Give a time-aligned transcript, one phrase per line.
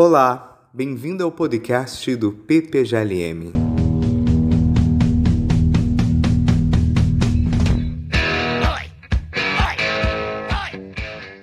[0.00, 3.50] Olá, bem-vindo ao podcast do PPGLM.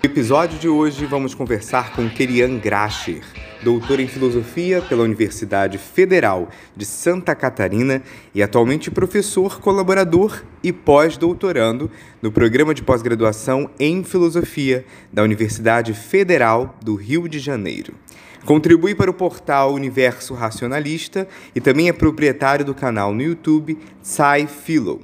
[0.02, 3.26] No episódio de hoje vamos conversar com Kerian Gracher,
[3.66, 11.90] doutor em filosofia pela Universidade Federal de Santa Catarina e atualmente professor colaborador e pós-doutorando
[12.22, 17.96] no programa de pós-graduação em filosofia da Universidade Federal do Rio de Janeiro.
[18.46, 25.02] Contribui para o portal Universo Racionalista e também é proprietário do canal no YouTube SciPhilo.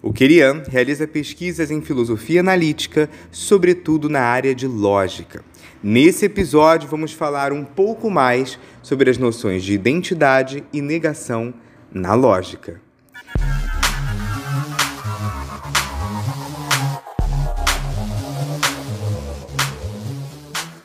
[0.00, 5.42] O Kerian realiza pesquisas em filosofia analítica, sobretudo na área de lógica.
[5.82, 11.52] Nesse episódio, vamos falar um pouco mais sobre as noções de identidade e negação
[11.92, 12.80] na lógica.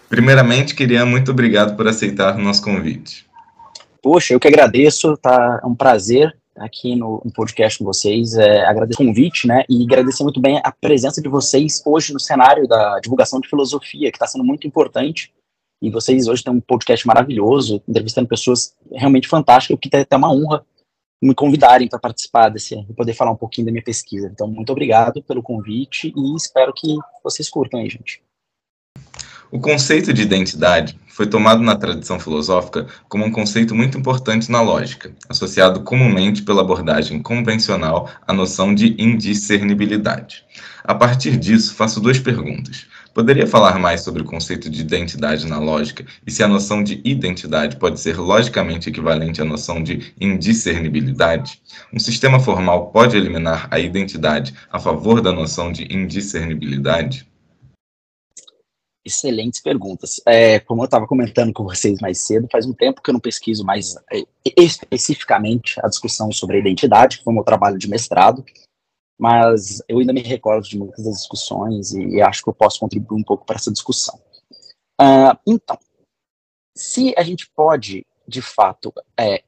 [0.09, 3.25] Primeiramente, Kirian, muito obrigado por aceitar o nosso convite.
[4.03, 5.61] Poxa, eu que agradeço, tá?
[5.63, 8.35] É um prazer aqui no, no podcast com vocês.
[8.35, 9.63] É, agradeço o convite, né?
[9.69, 14.11] E agradecer muito bem a presença de vocês hoje no cenário da divulgação de filosofia,
[14.11, 15.33] que está sendo muito importante.
[15.81, 20.15] E vocês hoje têm um podcast maravilhoso, entrevistando pessoas realmente fantásticas, o que é até
[20.15, 20.65] uma honra
[21.21, 24.27] me convidarem para participar desse e poder falar um pouquinho da minha pesquisa.
[24.31, 28.23] Então, muito obrigado pelo convite e espero que vocês curtam aí, gente.
[29.51, 34.61] O conceito de identidade foi tomado na tradição filosófica como um conceito muito importante na
[34.61, 40.45] lógica, associado comumente pela abordagem convencional à noção de indiscernibilidade.
[40.85, 42.87] A partir disso, faço duas perguntas.
[43.13, 47.01] Poderia falar mais sobre o conceito de identidade na lógica e se a noção de
[47.03, 51.61] identidade pode ser logicamente equivalente à noção de indiscernibilidade?
[51.91, 57.29] Um sistema formal pode eliminar a identidade a favor da noção de indiscernibilidade?
[59.03, 60.21] Excelentes perguntas.
[60.27, 63.19] É, como eu estava comentando com vocês mais cedo, faz um tempo que eu não
[63.19, 64.23] pesquiso mais é,
[64.57, 68.45] especificamente a discussão sobre a identidade, que foi meu trabalho de mestrado,
[69.19, 72.79] mas eu ainda me recordo de muitas das discussões e, e acho que eu posso
[72.79, 74.19] contribuir um pouco para essa discussão.
[74.99, 75.77] Uh, então,
[76.75, 79.43] se a gente pode, de fato, é,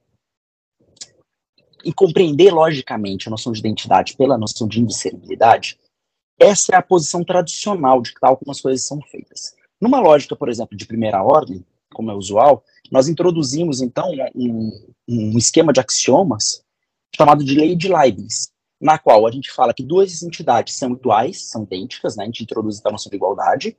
[1.95, 5.77] compreender logicamente a noção de identidade pela noção de indiscernibilidade,
[6.39, 9.55] essa é a posição tradicional de tal como as coisas são feitas.
[9.79, 14.71] Numa lógica, por exemplo, de primeira ordem, como é usual, nós introduzimos, então, um,
[15.07, 16.63] um esquema de axiomas
[17.15, 18.51] chamado de lei de Leibniz,
[18.81, 22.23] na qual a gente fala que duas entidades são iguais, são idênticas, né?
[22.23, 23.77] a gente introduz então, a noção de igualdade,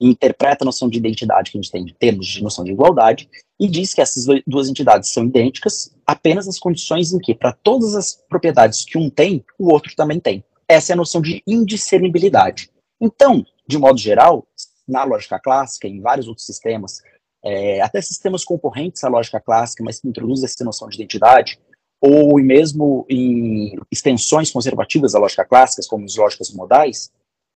[0.00, 3.30] interpreta a noção de identidade que a gente tem em termos de noção de igualdade,
[3.58, 7.94] e diz que essas duas entidades são idênticas apenas nas condições em que, para todas
[7.94, 10.44] as propriedades que um tem, o outro também tem.
[10.68, 12.70] Essa é a noção de indiscernibilidade.
[13.00, 14.46] Então, de modo geral,
[14.86, 17.00] na lógica clássica, em vários outros sistemas,
[17.44, 21.58] é, até sistemas concorrentes à lógica clássica, mas que introduzem essa noção de identidade,
[22.00, 27.10] ou mesmo em extensões conservativas à lógica clássica, como as lógicas modais,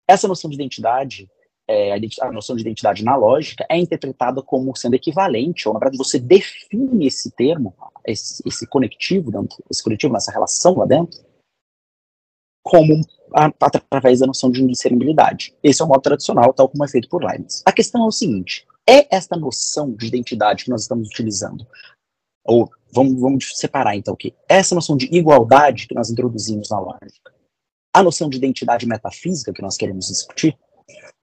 [0.08, 1.30] essa noção de identidade,
[1.68, 5.98] é, a noção de identidade na lógica, é interpretada como sendo equivalente, ou na verdade
[5.98, 11.20] você define esse termo, esse, esse conectivo, dentro, esse conectivo nessa relação lá dentro,
[12.66, 13.00] como
[13.32, 15.56] a, através da noção de indiscernibilidade.
[15.62, 17.62] Esse é o modo tradicional, tal como é feito por Leibniz.
[17.64, 21.66] A questão é o seguinte: é esta noção de identidade que nós estamos utilizando?
[22.44, 24.34] Ou vamos, vamos separar então o que?
[24.50, 27.34] Essa noção de igualdade que nós introduzimos na lógica,
[27.94, 30.58] a noção de identidade metafísica que nós queremos discutir,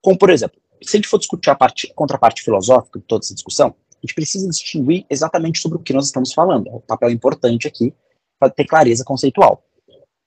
[0.00, 3.34] como por exemplo, se a gente for discutir a parte, contraparte filosófica de toda essa
[3.34, 6.68] discussão, a gente precisa distinguir exatamente sobre o que nós estamos falando.
[6.68, 7.94] É um papel importante aqui
[8.38, 9.62] para ter clareza conceitual.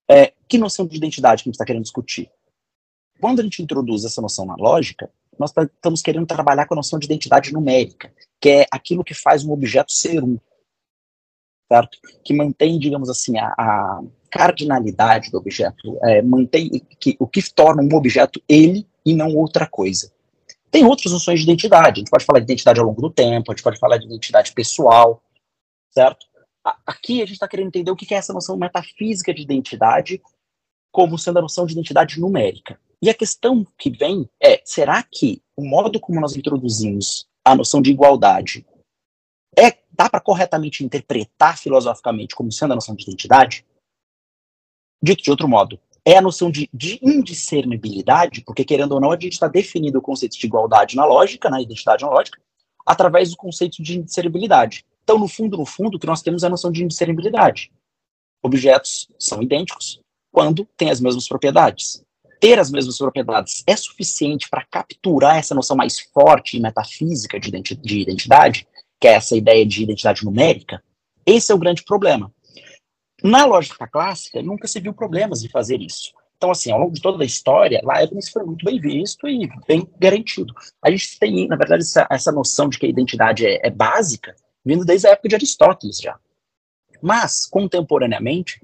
[0.09, 2.29] É, que noção de identidade que a gente está querendo discutir?
[3.19, 6.77] Quando a gente introduz essa noção na lógica, nós tá, estamos querendo trabalhar com a
[6.77, 10.38] noção de identidade numérica, que é aquilo que faz um objeto ser um,
[11.67, 11.97] certo?
[12.23, 17.81] Que mantém, digamos assim, a, a cardinalidade do objeto, é, mantém que, o que torna
[17.81, 20.11] um objeto ele e não outra coisa.
[20.69, 23.51] Tem outras noções de identidade, a gente pode falar de identidade ao longo do tempo,
[23.51, 25.23] a gente pode falar de identidade pessoal,
[25.90, 26.25] certo?
[26.85, 30.22] Aqui a gente está querendo entender o que é essa noção metafísica de identidade
[30.91, 32.79] como sendo a noção de identidade numérica.
[33.02, 37.82] E a questão que vem é: será que o modo como nós introduzimos a noção
[37.82, 38.66] de igualdade
[39.58, 43.66] é dá para corretamente interpretar filosoficamente como sendo a noção de identidade?
[45.02, 49.20] Dito de outro modo, é a noção de, de indiscernibilidade, porque querendo ou não, a
[49.20, 52.40] gente está definindo o conceito de igualdade na lógica, na identidade na lógica,
[52.85, 54.85] através do conceito de indiscernibilidade.
[55.05, 57.72] Então, no fundo, no fundo, o que nós temos é a noção de indiscernibilidade.
[58.43, 62.03] Objetos são idênticos quando têm as mesmas propriedades.
[62.41, 67.49] Ter as mesmas propriedades é suficiente para capturar essa noção mais forte e metafísica de
[68.02, 68.67] identidade?
[68.99, 70.84] que é essa ideia de identidade numérica,
[71.25, 72.31] esse é o grande problema.
[73.23, 76.11] Na lógica clássica, nunca se viu problemas de fazer isso.
[76.37, 79.87] Então, assim, ao longo de toda a história, Leibniz foi muito bem visto e bem
[79.99, 80.53] garantido.
[80.81, 84.35] A gente tem, na verdade, essa, essa noção de que a identidade é, é básica,
[84.66, 86.17] vindo desde a época de Aristóteles já.
[87.02, 88.59] Mas, contemporaneamente,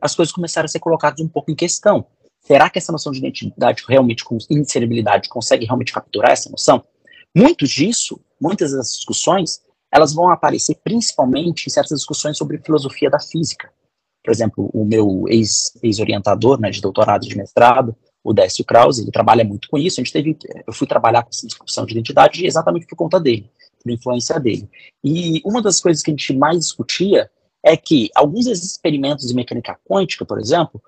[0.00, 2.06] as coisas começaram a ser colocadas um pouco em questão.
[2.40, 6.84] Será que essa noção de identidade realmente, com inseribilidade, consegue realmente capturar essa noção?
[7.36, 9.60] Muito disso, muitas das discussões,
[9.92, 13.70] elas vão aparecer principalmente em certas discussões sobre filosofia da física.
[14.24, 19.02] Por exemplo, o meu ex-orientador ex né, de doutorado e de mestrado, o Décio Krause,
[19.02, 20.00] ele trabalha muito com isso.
[20.00, 20.36] A gente teve,
[20.66, 23.50] eu fui trabalhar com essa discussão de identidade exatamente por conta dele,
[23.82, 24.68] por influência dele.
[25.02, 27.30] E uma das coisas que a gente mais discutia
[27.62, 30.82] é que alguns desses experimentos de mecânica quântica, por exemplo,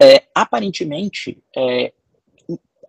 [0.00, 1.92] é, aparentemente, é,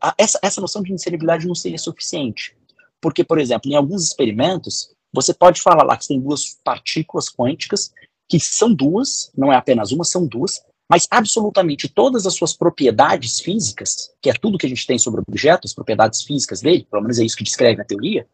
[0.02, 2.56] a, essa, essa noção de inseribilidade não seria suficiente.
[3.00, 7.92] Porque, por exemplo, em alguns experimentos, você pode falar lá que tem duas partículas quânticas
[8.30, 13.40] que são duas, não é apenas uma, são duas, mas absolutamente todas as suas propriedades
[13.40, 16.88] físicas, que é tudo que a gente tem sobre o objeto, as propriedades físicas dele,
[16.90, 18.28] pelo menos é isso que descreve a teoria,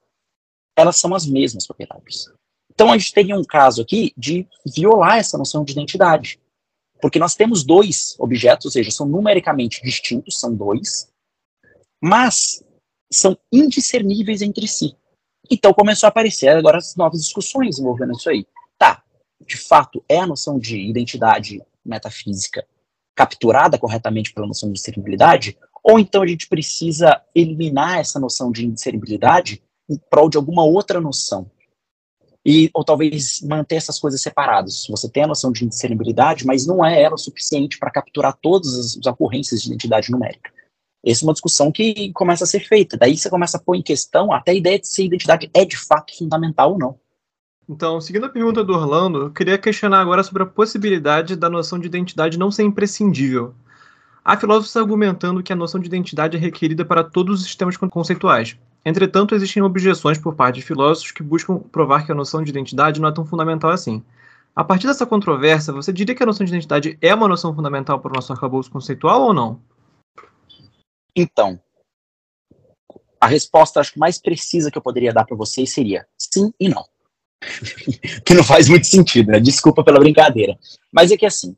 [0.78, 2.32] elas são as mesmas propriedades.
[2.72, 6.40] Então a gente teria um caso aqui de violar essa noção de identidade.
[7.02, 11.12] Porque nós temos dois objetos, ou seja, são numericamente distintos, são dois,
[12.02, 12.64] mas
[13.12, 14.96] são indiscerníveis entre si.
[15.50, 18.46] Então começou a aparecer agora as novas discussões envolvendo isso aí
[19.46, 22.66] de fato é a noção de identidade metafísica
[23.16, 28.66] capturada corretamente pela noção de discernibilidade, ou então a gente precisa eliminar essa noção de
[28.66, 31.50] indiscernibilidade em prol de alguma outra noção.
[32.46, 34.86] E, ou talvez manter essas coisas separadas.
[34.90, 38.98] Você tem a noção de indiscernibilidade, mas não é ela o suficiente para capturar todas
[38.98, 40.50] as ocorrências de identidade numérica.
[41.06, 42.98] Essa é uma discussão que começa a ser feita.
[42.98, 45.66] Daí você começa a pôr em questão até a ideia de se a identidade é
[45.66, 47.00] de fato fundamental ou não.
[47.70, 51.78] Então, seguindo a pergunta do Orlando, eu queria questionar agora sobre a possibilidade da noção
[51.78, 53.54] de identidade não ser imprescindível.
[54.24, 58.58] Há filósofos argumentando que a noção de identidade é requerida para todos os sistemas conceituais.
[58.88, 63.02] Entretanto, existem objeções por parte de filósofos que buscam provar que a noção de identidade
[63.02, 64.02] não é tão fundamental assim.
[64.56, 68.00] A partir dessa controvérsia, você diria que a noção de identidade é uma noção fundamental
[68.00, 69.60] para o nosso arcabouço conceitual ou não?
[71.14, 71.60] Então,
[73.20, 76.70] a resposta acho que mais precisa que eu poderia dar para vocês seria sim e
[76.70, 76.86] não.
[78.26, 79.40] que não faz muito sentido, né?
[79.42, 80.58] Desculpa pela brincadeira.
[80.94, 81.58] Mas é que assim,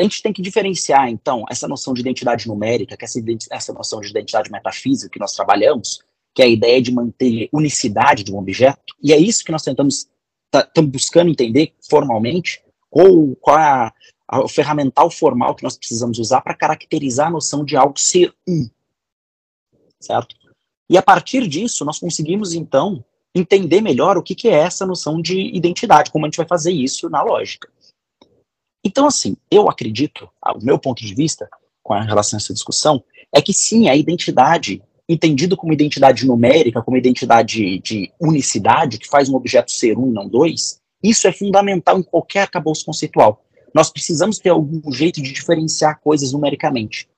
[0.00, 3.20] a gente tem que diferenciar, então, essa noção de identidade numérica, que essa,
[3.50, 6.00] essa noção de identidade metafísica que nós trabalhamos,
[6.34, 9.62] que é a ideia de manter unicidade de um objeto, e é isso que nós
[9.62, 10.08] tentamos,
[10.52, 13.92] estamos tá, buscando entender formalmente, ou qual é a,
[14.28, 18.32] a, o ferramental formal que nós precisamos usar para caracterizar a noção de algo ser
[18.48, 18.68] um.
[20.00, 20.34] Certo?
[20.88, 23.04] E a partir disso, nós conseguimos, então,
[23.34, 26.72] entender melhor o que, que é essa noção de identidade, como a gente vai fazer
[26.72, 27.68] isso na lógica.
[28.84, 31.48] Então, assim, eu acredito, o meu ponto de vista
[31.82, 33.02] com relação a essa discussão,
[33.32, 34.82] é que sim, a identidade,
[35.12, 40.28] entendido como identidade numérica, como identidade de unicidade, que faz um objeto ser um não
[40.28, 43.44] dois, isso é fundamental em qualquer arcabouço conceitual.
[43.74, 47.08] Nós precisamos ter algum jeito de diferenciar coisas numericamente.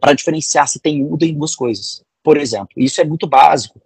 [0.00, 2.02] Para diferenciar se tem uma ou duas coisas.
[2.22, 3.80] Por exemplo, isso é muito básico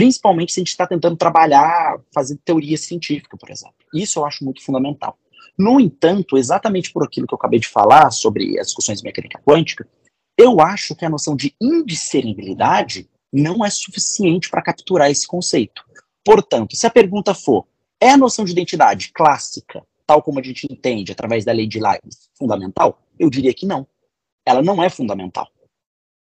[0.00, 3.74] principalmente se a gente está tentando trabalhar, fazer teoria científica, por exemplo.
[3.94, 5.18] Isso eu acho muito fundamental.
[5.58, 9.38] No entanto, exatamente por aquilo que eu acabei de falar sobre as discussões de mecânica
[9.44, 9.86] quântica,
[10.36, 15.84] eu acho que a noção de indiscernibilidade não é suficiente para capturar esse conceito.
[16.24, 17.66] Portanto, se a pergunta for,
[18.00, 21.78] é a noção de identidade clássica, tal como a gente entende através da lei de
[21.78, 23.00] Leibniz, fundamental?
[23.18, 23.86] Eu diria que não.
[24.44, 25.48] Ela não é fundamental.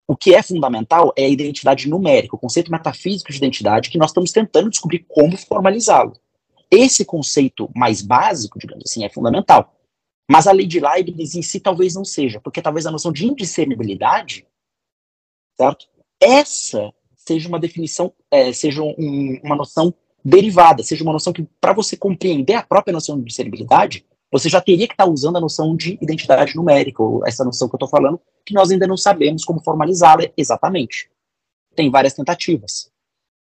[0.09, 4.11] O que é fundamental é a identidade numérica, o conceito metafísico de identidade, que nós
[4.11, 6.13] estamos tentando descobrir como formalizá-lo.
[6.71, 9.76] Esse conceito mais básico, digamos assim, é fundamental.
[10.31, 13.27] Mas a lei de Leibniz em si talvez não seja, porque talvez a noção de
[13.27, 14.47] indiscernibilidade,
[15.57, 15.87] certo?
[16.21, 21.73] Essa seja uma definição, é, seja um, uma noção derivada, seja uma noção que, para
[21.73, 25.41] você compreender a própria noção de indiscernibilidade, você já teria que estar tá usando a
[25.41, 28.97] noção de identidade numérica, ou essa noção que eu estou falando, que nós ainda não
[28.97, 31.09] sabemos como formalizá-la exatamente.
[31.75, 32.91] Tem várias tentativas,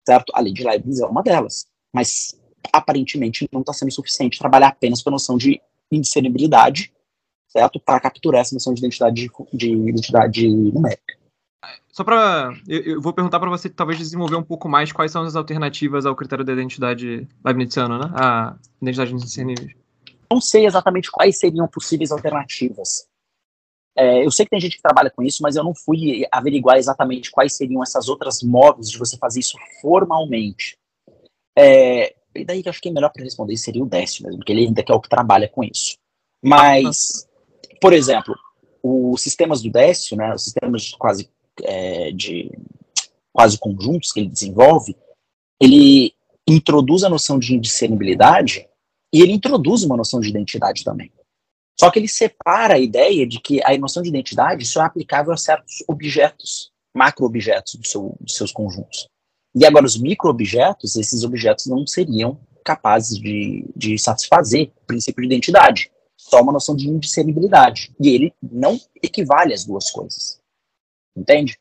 [0.06, 0.32] certo?
[0.34, 2.40] A lei de Leibniz é uma delas, mas
[2.72, 5.62] aparentemente não está sendo suficiente trabalhar apenas com a noção de
[5.96, 6.92] indiscernibilidade,
[7.48, 7.80] certo?
[7.80, 11.20] Para capturar essa noção de identidade, de identidade numérica.
[11.92, 12.54] Só para.
[12.68, 16.06] Eu, eu, vou perguntar para você talvez desenvolver um pouco mais quais são as alternativas
[16.06, 18.12] ao critério da identidade leibniziana, né?
[18.16, 19.82] A identidade indiscernível
[20.32, 23.06] não sei exatamente quais seriam possíveis alternativas.
[23.98, 26.78] É, eu sei que tem gente que trabalha com isso, mas eu não fui averiguar
[26.78, 30.78] exatamente quais seriam essas outras modos de você fazer isso formalmente.
[31.58, 34.52] É, e daí que acho que é melhor para responder seria o Décio mesmo, porque
[34.52, 35.98] ele ainda é o que trabalha com isso.
[36.44, 37.28] Mas,
[37.80, 38.36] por exemplo,
[38.82, 41.30] os sistemas do Décio, né, os sistemas quase
[41.64, 42.50] é, de
[43.34, 44.96] quase conjuntos que ele desenvolve,
[45.60, 46.14] ele
[46.48, 48.68] introduz a noção de indiscernibilidade
[49.14, 51.12] e ele introduz uma noção de identidade também.
[51.80, 55.34] Só que ele separa a ideia de que a noção de identidade só é aplicável
[55.34, 59.08] a certos objetos, macro-objetos do seu, dos seus conjuntos.
[59.54, 65.28] E agora, os micro-objetos, esses objetos não seriam capazes de, de satisfazer o princípio de
[65.28, 65.92] identidade.
[66.16, 67.94] Só uma noção de indiscernibilidade.
[68.00, 70.40] E ele não equivale às duas coisas.
[71.16, 71.60] Entende?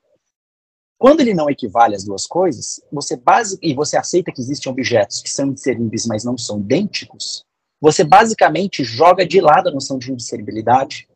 [0.97, 5.23] Quando ele não equivale às duas coisas, você base, e você aceita que existem objetos
[5.23, 7.45] que são indiscerníveis, mas não são idênticos,
[7.81, 11.09] você basicamente joga de lado a noção de indiscernibilidade,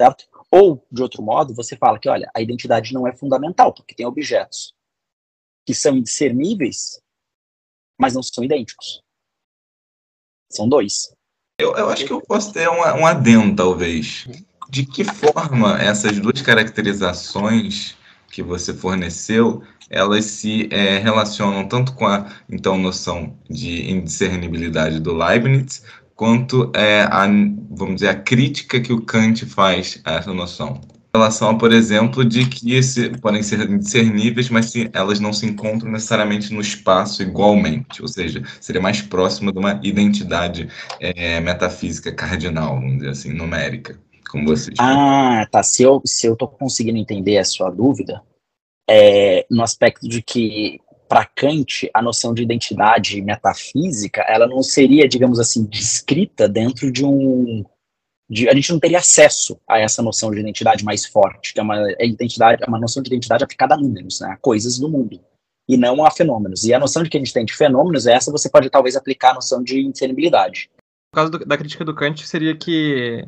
[0.00, 0.24] certo?
[0.50, 4.06] Ou, de outro modo, você fala que, olha, a identidade não é fundamental, porque tem
[4.06, 4.75] objetos
[5.66, 7.00] que são indiscerníveis,
[7.98, 9.02] mas não são idênticos.
[10.50, 11.12] São dois.
[11.58, 14.28] Eu, eu acho que eu posso ter um, um adendo, talvez.
[14.70, 17.96] De que forma essas duas caracterizações
[18.30, 25.14] que você forneceu, elas se é, relacionam tanto com a então noção de indiscernibilidade do
[25.14, 25.82] Leibniz,
[26.14, 27.26] quanto é, a,
[27.70, 30.80] vamos dizer, a crítica que o Kant faz a essa noção.
[31.16, 35.90] Relação, por exemplo, de que esse, podem ser indiscerníveis, mas se, elas não se encontram
[35.90, 40.68] necessariamente no espaço igualmente, ou seja, seria mais próxima de uma identidade
[41.00, 43.98] é, metafísica cardinal, vamos dizer assim, numérica
[44.30, 45.62] como você Ah, tá.
[45.62, 48.22] Se eu, se eu tô conseguindo entender a sua dúvida,
[48.88, 55.08] é, no aspecto de que, para Kant, a noção de identidade metafísica, ela não seria,
[55.08, 57.64] digamos assim, descrita dentro de um...
[58.28, 61.62] De, a gente não teria acesso a essa noção de identidade mais forte, que é
[61.62, 64.88] uma é identidade, é uma noção de identidade aplicada a números, né, a coisas do
[64.88, 65.20] mundo,
[65.68, 66.64] e não a fenômenos.
[66.64, 69.30] E a noção de que a gente tem de fenômenos, essa você pode talvez aplicar
[69.30, 70.68] a noção de indiscernibilidade.
[71.12, 73.24] No caso do, da crítica do Kant, seria que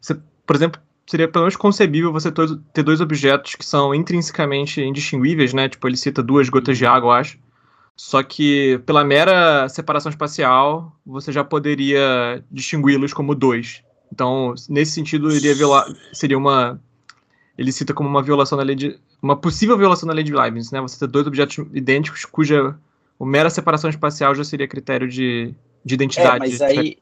[0.00, 0.16] você,
[0.46, 2.30] por exemplo, seria pelo menos concebível você
[2.72, 5.68] ter dois objetos que são intrinsecamente indistinguíveis, né?
[5.68, 7.38] Tipo, ele cita duas gotas de água, eu acho.
[7.96, 13.82] Só que pela mera separação espacial, você já poderia distingui-los como dois.
[14.12, 16.80] Então, nesse sentido, iria violar, seria uma
[17.56, 20.70] ele cita como uma violação da lei de uma possível violação da lei de Leibniz,
[20.70, 20.80] né?
[20.80, 22.78] Você ter dois objetos idênticos cuja
[23.20, 25.52] a mera separação espacial já seria critério de,
[25.84, 26.36] de identidade.
[26.36, 26.96] É, mas aí,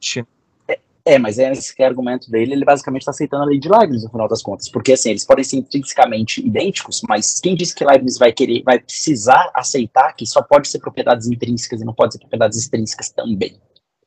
[1.04, 4.10] é, mas é esse argumento dele, ele basicamente está aceitando a lei de Leibniz no
[4.10, 8.18] final das contas, porque assim, eles podem ser intrinsecamente idênticos, mas quem disse que Leibniz
[8.18, 12.18] vai querer, vai precisar aceitar que só pode ser propriedades intrínsecas e não pode ser
[12.18, 13.60] propriedades extrínsecas também?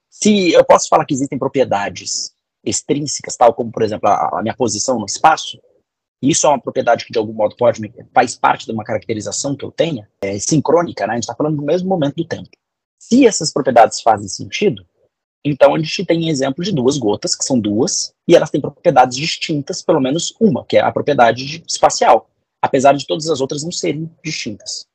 [0.09, 4.55] Se eu posso falar que existem propriedades extrínsecas, tal como, por exemplo, a, a minha
[4.55, 5.59] posição no espaço,
[6.21, 7.81] isso é uma propriedade que de algum modo pode
[8.13, 11.13] faz parte de uma caracterização que eu tenha, é sincrônica, né?
[11.13, 12.49] A gente está falando do mesmo momento do tempo.
[13.01, 14.85] Se essas propriedades fazem sentido,
[15.43, 19.17] então, a gente tem exemplo de duas gotas, que são duas, e elas têm propriedades
[19.17, 22.29] distintas, pelo menos uma, que é a propriedade espacial,
[22.61, 24.85] apesar de todas as outras não serem distintas.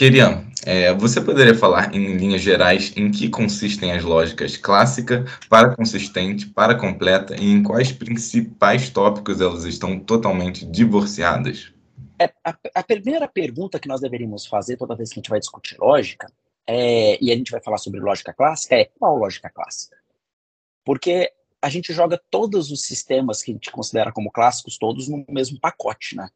[0.00, 5.26] Bom, queria é, você poderia falar, em linhas gerais, em que consistem as lógicas clássica,
[5.48, 11.72] para-consistente, para-completa e em quais principais tópicos elas estão totalmente divorciadas?
[12.18, 15.38] É, a, a, primeira pergunta que nós deveríamos fazer toda vez que a gente vai
[15.38, 16.30] discutir lógica,
[16.66, 19.96] é, e a gente vai falar sobre lógica clássica, é qual lógica clássica?
[20.84, 25.24] Porque a gente joga todos os sistemas que a gente considera como clássicos, todos no
[25.28, 26.28] mesmo pacote, né?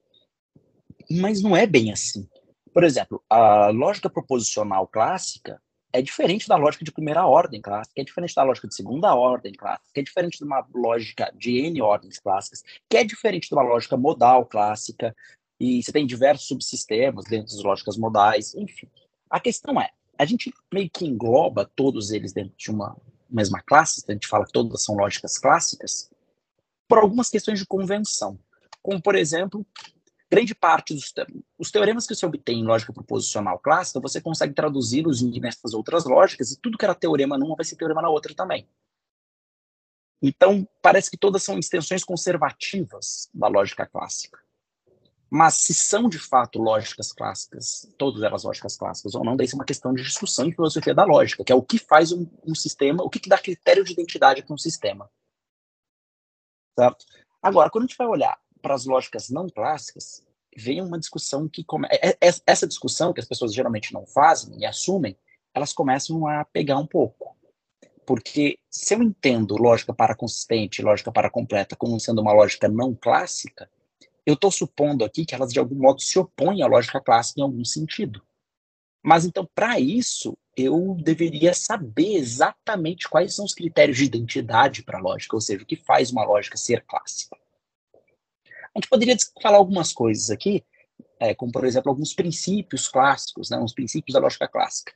[1.11, 2.27] Mas não é bem assim.
[2.75, 5.63] Por exemplo, a lógica proposicional clássica
[5.93, 9.53] é diferente da lógica de primeira ordem clássica, é diferente da lógica de segunda ordem
[9.53, 13.63] clássica, é diferente de uma lógica de N ordens clássicas, que é diferente de uma
[13.63, 15.15] lógica modal clássica,
[15.61, 18.89] e você tem diversos subsistemas dentro das lógicas modais, enfim.
[19.31, 22.97] A questão é, a gente meio que engloba todos eles dentro de uma
[23.31, 26.11] mesma classe, a gente fala que todas são lógicas clássicas,
[26.89, 28.37] por algumas questões de convenção.
[28.83, 29.65] Como, por exemplo,
[30.35, 31.13] grande parte dos
[31.57, 36.05] os teoremas que você obtém em lógica proposicional clássica, você consegue traduzi-los em diversas outras
[36.05, 38.69] lógicas, e tudo que era teorema numa vai ser teorema na outra também.
[40.21, 44.43] Então, parece que todas são extensões conservativas da lógica clássica.
[45.31, 49.55] Mas se são de fato lógicas clássicas, todas elas lógicas clássicas ou não, daí é
[49.55, 52.55] uma questão de discussão em filosofia da lógica, que é o que faz um, um
[52.55, 55.09] sistema, o que, que dá critério de identidade para um sistema.
[56.77, 57.05] Certo?
[57.41, 60.24] Agora, quando a gente vai olhar para as lógicas não clássicas,
[60.57, 61.87] vem uma discussão que come...
[61.91, 65.17] É, é, essa discussão que as pessoas geralmente não fazem e assumem,
[65.55, 67.37] elas começam a pegar um pouco.
[68.07, 72.95] Porque se eu entendo lógica para consistente lógica para completa como sendo uma lógica não
[72.95, 73.71] clássica,
[74.27, 77.45] eu estou supondo aqui que elas de algum modo se opõem à lógica clássica em
[77.45, 78.23] algum sentido.
[79.03, 84.99] Mas então, para isso, eu deveria saber exatamente quais são os critérios de identidade para
[84.99, 87.37] a lógica, ou seja, o que faz uma lógica ser clássica.
[88.75, 90.65] A gente poderia falar algumas coisas aqui,
[91.21, 94.93] é, como, por exemplo, alguns princípios clássicos, né, uns princípios da lógica clássica.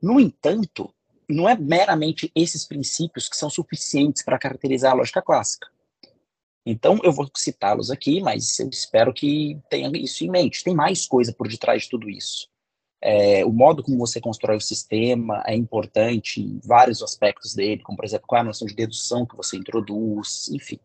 [0.00, 0.94] No entanto,
[1.28, 5.68] não é meramente esses princípios que são suficientes para caracterizar a lógica clássica.
[6.64, 10.64] Então, eu vou citá-los aqui, mas eu espero que tenha isso em mente.
[10.64, 12.48] Tem mais coisa por detrás de tudo isso.
[13.00, 17.96] É, o modo como você constrói o sistema é importante em vários aspectos dele, como,
[17.96, 20.80] por exemplo, qual é a noção de dedução que você introduz, enfim.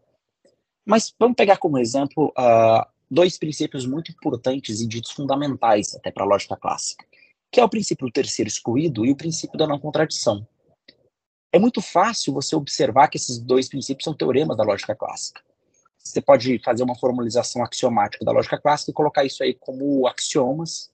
[0.92, 6.26] Mas vamos pegar como exemplo uh, dois princípios muito importantes e ditos fundamentais até para
[6.26, 7.06] a lógica clássica,
[7.50, 10.46] que é o princípio do terceiro excluído e o princípio da não contradição.
[11.50, 15.42] É muito fácil você observar que esses dois princípios são teoremas da lógica clássica.
[15.98, 20.91] Você pode fazer uma formalização axiomática da lógica clássica e colocar isso aí como axiomas.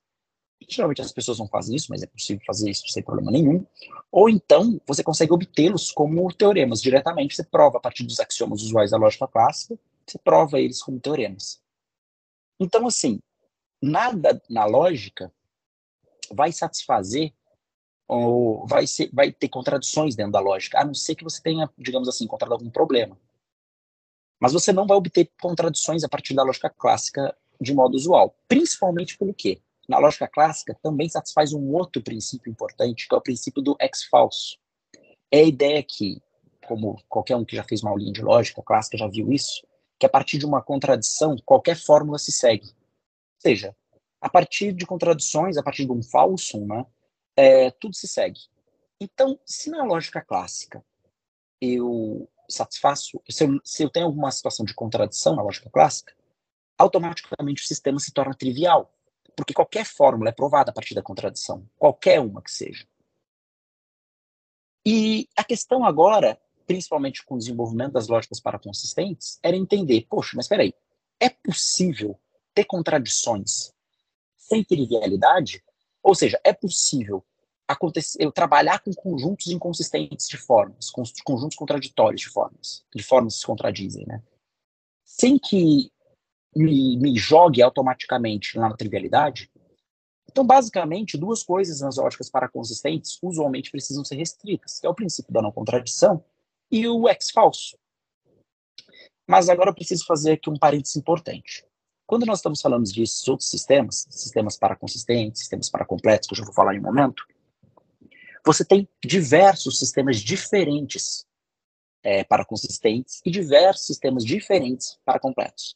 [0.69, 3.65] Geralmente as pessoas não fazem isso, mas é possível fazer isso sem problema nenhum.
[4.11, 7.35] Ou então você consegue obtê-los como teoremas diretamente.
[7.35, 11.61] Você prova a partir dos axiomas usuais da lógica clássica, você prova eles como teoremas.
[12.59, 13.19] Então, assim,
[13.81, 15.31] nada na lógica
[16.31, 17.33] vai satisfazer
[18.07, 21.69] ou vai, ser, vai ter contradições dentro da lógica, a não ser que você tenha,
[21.77, 23.19] digamos assim, encontrado algum problema.
[24.39, 28.35] Mas você não vai obter contradições a partir da lógica clássica de modo usual.
[28.47, 29.61] Principalmente pelo quê?
[29.87, 34.03] Na lógica clássica também satisfaz um outro princípio importante, que é o princípio do ex
[34.03, 34.57] falso.
[35.31, 36.21] É a ideia que,
[36.65, 39.65] como qualquer um que já fez uma aulinha de lógica clássica já viu isso,
[39.99, 42.67] que a partir de uma contradição, qualquer fórmula se segue.
[42.67, 43.75] Ou seja,
[44.19, 46.85] a partir de contradições, a partir de um falso, né,
[47.35, 48.41] é, tudo se segue.
[48.99, 50.83] Então, se na lógica clássica
[51.61, 56.13] eu satisfaço, se eu, se eu tenho alguma situação de contradição na lógica clássica,
[56.77, 58.93] automaticamente o sistema se torna trivial,
[59.37, 62.87] porque qualquer fórmula é provada a partir da contradição, qualquer uma que seja.
[64.83, 70.45] E a questão agora, principalmente com o desenvolvimento das lógicas paraconsistentes, era entender, poxa, mas
[70.45, 70.73] espera aí,
[71.19, 72.19] é possível
[72.51, 73.71] ter contradições
[74.35, 75.63] sem trivialidade?
[76.01, 77.23] Ou seja, é possível
[77.67, 83.35] acontecer, eu trabalhar com conjuntos inconsistentes de formas, com conjuntos contraditórios de formas, de formas
[83.35, 84.23] que se contradizem, né?
[85.03, 85.91] Sem que
[86.55, 89.51] me, me jogue automaticamente na trivialidade.
[90.29, 95.33] Então, basicamente, duas coisas nas lógicas paraconsistentes usualmente precisam ser restritas, que é o princípio
[95.33, 96.23] da não contradição
[96.69, 97.77] e o ex falso.
[99.27, 101.65] Mas agora eu preciso fazer aqui um parênteses importante.
[102.05, 106.53] Quando nós estamos falando de outros sistemas, sistemas paraconsistentes, sistemas paracompletos, que eu já vou
[106.53, 107.25] falar em um momento,
[108.45, 111.25] você tem diversos sistemas diferentes
[112.01, 115.75] é, para consistentes e diversos sistemas diferentes para completos.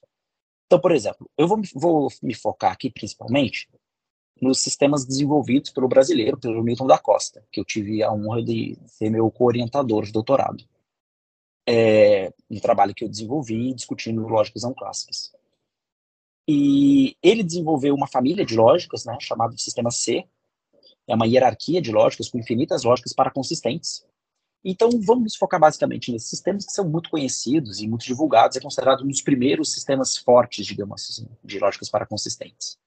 [0.72, 3.68] Então, por exemplo, eu vou, vou me focar aqui principalmente
[4.42, 8.78] nos sistemas desenvolvidos pelo brasileiro, pelo Milton da Costa, que eu tive a honra de
[8.86, 10.64] ser meu co-orientador de doutorado.
[11.68, 15.34] É, um trabalho que eu desenvolvi discutindo lógicas não clássicas.
[16.48, 20.26] E ele desenvolveu uma família de lógicas, né, chamada de sistema C,
[21.06, 24.06] é uma hierarquia de lógicas com infinitas lógicas para consistentes.
[24.64, 29.04] Então, vamos focar basicamente nesses sistemas que são muito conhecidos e muito divulgados, é considerado
[29.04, 32.78] um dos primeiros sistemas fortes, digamos assim, de lógicas para consistentes.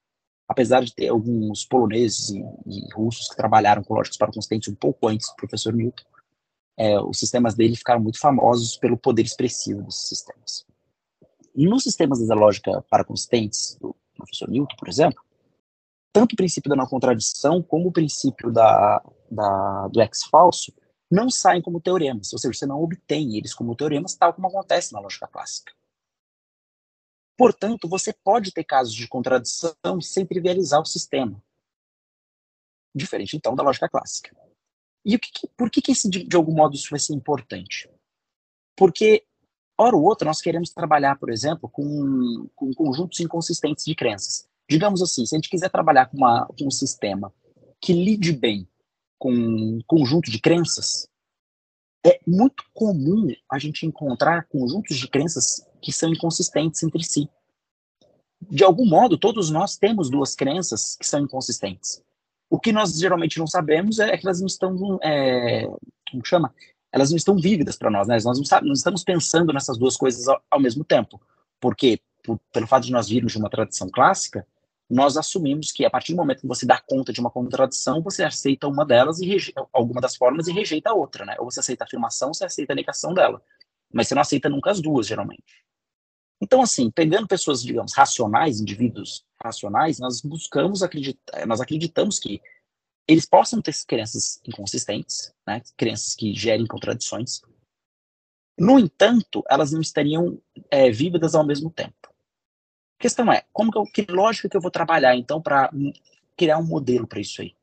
[0.48, 4.74] Apesar de ter alguns poloneses e, e russos que trabalharam com lógicas para consistentes um
[4.74, 6.04] pouco antes do professor Newton,
[6.76, 10.64] é, os sistemas dele ficaram muito famosos pelo poder expressivo desses sistemas.
[11.56, 15.22] Nos sistemas da lógica para consistentes, do professor Newton, por exemplo,
[16.12, 20.72] tanto o princípio da não contradição como o princípio da, da, do ex falso
[21.10, 24.92] não saem como teoremas, ou seja, você não obtém eles como teoremas, tal como acontece
[24.92, 25.72] na lógica clássica.
[27.36, 31.42] Portanto, você pode ter casos de contradição sem trivializar o sistema.
[32.94, 34.36] Diferente, então, da lógica clássica.
[35.04, 37.90] E que, por que, que esse, de, de algum modo isso vai ser importante?
[38.76, 39.24] Porque,
[39.76, 44.48] hora ou outra, nós queremos trabalhar, por exemplo, com, com conjuntos inconsistentes de crenças.
[44.68, 47.34] Digamos assim, se a gente quiser trabalhar com, uma, com um sistema
[47.80, 48.66] que lide bem
[49.18, 51.08] com um conjunto de crenças,
[52.04, 57.28] é muito comum a gente encontrar conjuntos de crenças que são inconsistentes entre si.
[58.50, 62.02] De algum modo, todos nós temos duas crenças que são inconsistentes.
[62.50, 65.66] O que nós geralmente não sabemos é que elas não estão, é,
[66.10, 66.54] como chama?
[66.92, 68.18] Elas não estão vívidas para nós, né?
[68.22, 71.20] Nós não, não, estamos pensando nessas duas coisas ao, ao mesmo tempo.
[71.58, 74.46] Porque, por, pelo fato de nós virmos de uma tradição clássica,
[74.88, 78.22] nós assumimos que a partir do momento que você dá conta de uma contradição, você
[78.22, 79.36] aceita uma delas e
[79.72, 81.36] alguma das formas e rejeita a outra, né?
[81.38, 83.42] Ou você aceita a afirmação, você aceita a negação dela.
[83.92, 85.64] Mas você não aceita nunca as duas, geralmente.
[86.40, 92.40] Então, assim, pegando pessoas, digamos, racionais, indivíduos racionais, nós buscamos acreditar, nós acreditamos que
[93.08, 95.62] eles possam ter crenças inconsistentes, né?
[95.76, 97.40] Crenças que gerem contradições.
[98.58, 102.03] No entanto, elas não estariam é, vívidas ao mesmo tempo.
[103.04, 105.70] Questão é, como que, eu, que lógica que eu vou trabalhar, então, para
[106.34, 107.54] criar um modelo para isso aí?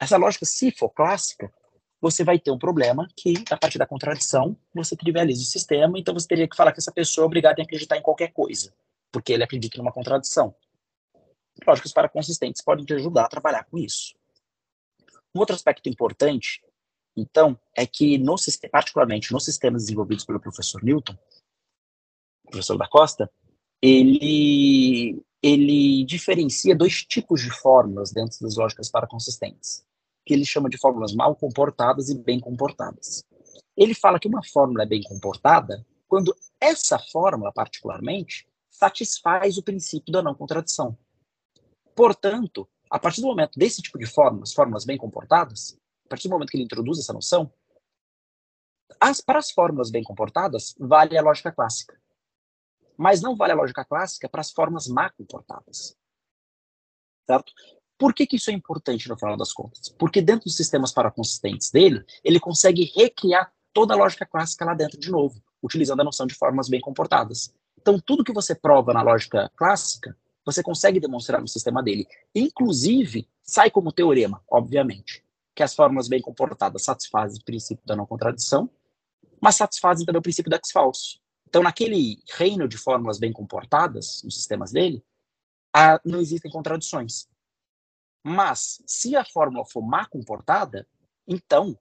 [0.00, 1.54] Essa lógica, se for clássica,
[2.00, 6.12] você vai ter um problema que, a partir da contradição, você trivializa o sistema, então
[6.12, 8.74] você teria que falar que essa pessoa é obrigada a acreditar em qualquer coisa,
[9.12, 10.52] porque ele acredita numa contradição.
[11.64, 14.16] Lógicas para consistentes podem te ajudar a trabalhar com isso.
[15.32, 16.64] Um outro aspecto importante,
[17.16, 18.34] então, é que, no,
[18.72, 21.16] particularmente nos sistemas desenvolvidos pelo professor Newton,
[22.50, 23.30] professor da Costa,
[23.82, 29.84] ele, ele diferencia dois tipos de fórmulas dentro das lógicas para consistentes,
[30.24, 33.24] que ele chama de fórmulas mal comportadas e bem comportadas.
[33.76, 40.12] Ele fala que uma fórmula é bem comportada quando essa fórmula, particularmente, satisfaz o princípio
[40.12, 40.96] da não contradição.
[41.94, 46.32] Portanto, a partir do momento desse tipo de fórmulas, fórmulas bem comportadas, a partir do
[46.32, 47.52] momento que ele introduz essa noção,
[49.00, 52.00] as, para as fórmulas bem comportadas, vale a lógica clássica.
[52.96, 55.96] Mas não vale a lógica clássica para as formas má comportadas.
[57.26, 57.52] Certo?
[57.98, 59.88] Por que, que isso é importante no final das contas?
[59.88, 64.98] Porque dentro dos sistemas paraconsistentes dele, ele consegue recriar toda a lógica clássica lá dentro
[64.98, 67.54] de novo, utilizando a noção de formas bem comportadas.
[67.80, 72.06] Então, tudo que você prova na lógica clássica, você consegue demonstrar no sistema dele.
[72.34, 78.06] Inclusive, sai como teorema, obviamente, que as formas bem comportadas satisfazem o princípio da não
[78.06, 78.68] contradição,
[79.40, 81.20] mas satisfazem também o princípio do ex-falso.
[81.54, 85.04] Então, naquele reino de fórmulas bem comportadas, nos sistemas dele,
[86.04, 87.28] não existem contradições.
[88.26, 90.84] Mas, se a fórmula for má comportada,
[91.28, 91.78] então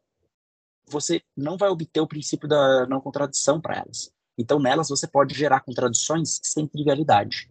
[0.86, 4.13] você não vai obter o princípio da não contradição para elas.
[4.38, 7.49] Então, nelas você pode gerar contradições sem trivialidade.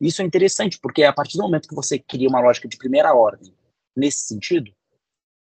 [0.00, 3.12] Isso é interessante, porque a partir do momento que você cria uma lógica de primeira
[3.16, 3.52] ordem
[3.96, 4.72] nesse sentido,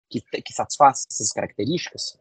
[0.09, 2.17] que, que satisfaz essas características,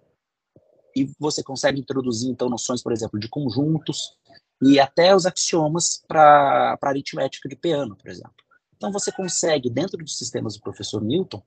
[1.00, 4.18] e você consegue introduzir, então, noções, por exemplo, de conjuntos
[4.62, 8.34] e até os axiomas para aritmética de piano, por exemplo.
[8.76, 11.42] Então, você consegue, dentro dos sistemas do professor Newton,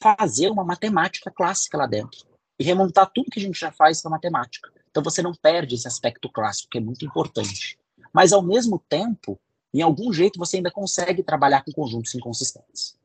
[0.00, 2.26] fazer uma matemática clássica lá dentro
[2.58, 4.70] e remontar tudo que a gente já faz na matemática.
[4.90, 7.78] Então, você não perde esse aspecto clássico, que é muito importante.
[8.12, 9.38] Mas, ao mesmo tempo,
[9.72, 12.96] em algum jeito, você ainda consegue trabalhar com conjuntos inconsistentes.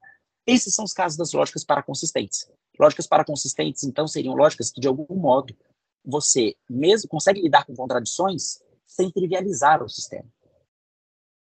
[0.45, 2.49] Esses são os casos das lógicas paraconsistentes.
[2.79, 5.55] Lógicas paraconsistentes, então, seriam lógicas que, de algum modo,
[6.03, 10.27] você mesmo consegue lidar com contradições sem trivializar o sistema.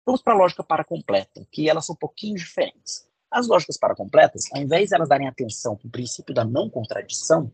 [0.06, 3.06] Vamos para a lógica completa, que elas são um pouquinho diferentes.
[3.30, 7.52] As lógicas paracompletas, ao invés de elas darem atenção para o princípio da não contradição,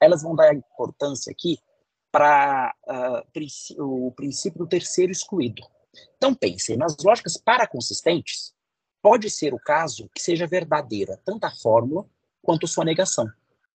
[0.00, 1.58] elas vão dar importância aqui
[2.10, 5.62] para uh, o princípio do terceiro excluído.
[6.16, 8.54] Então pense, nas lógicas paraconsistentes,
[9.02, 12.06] pode ser o caso que seja verdadeira tanto a fórmula
[12.42, 13.26] quanto sua negação.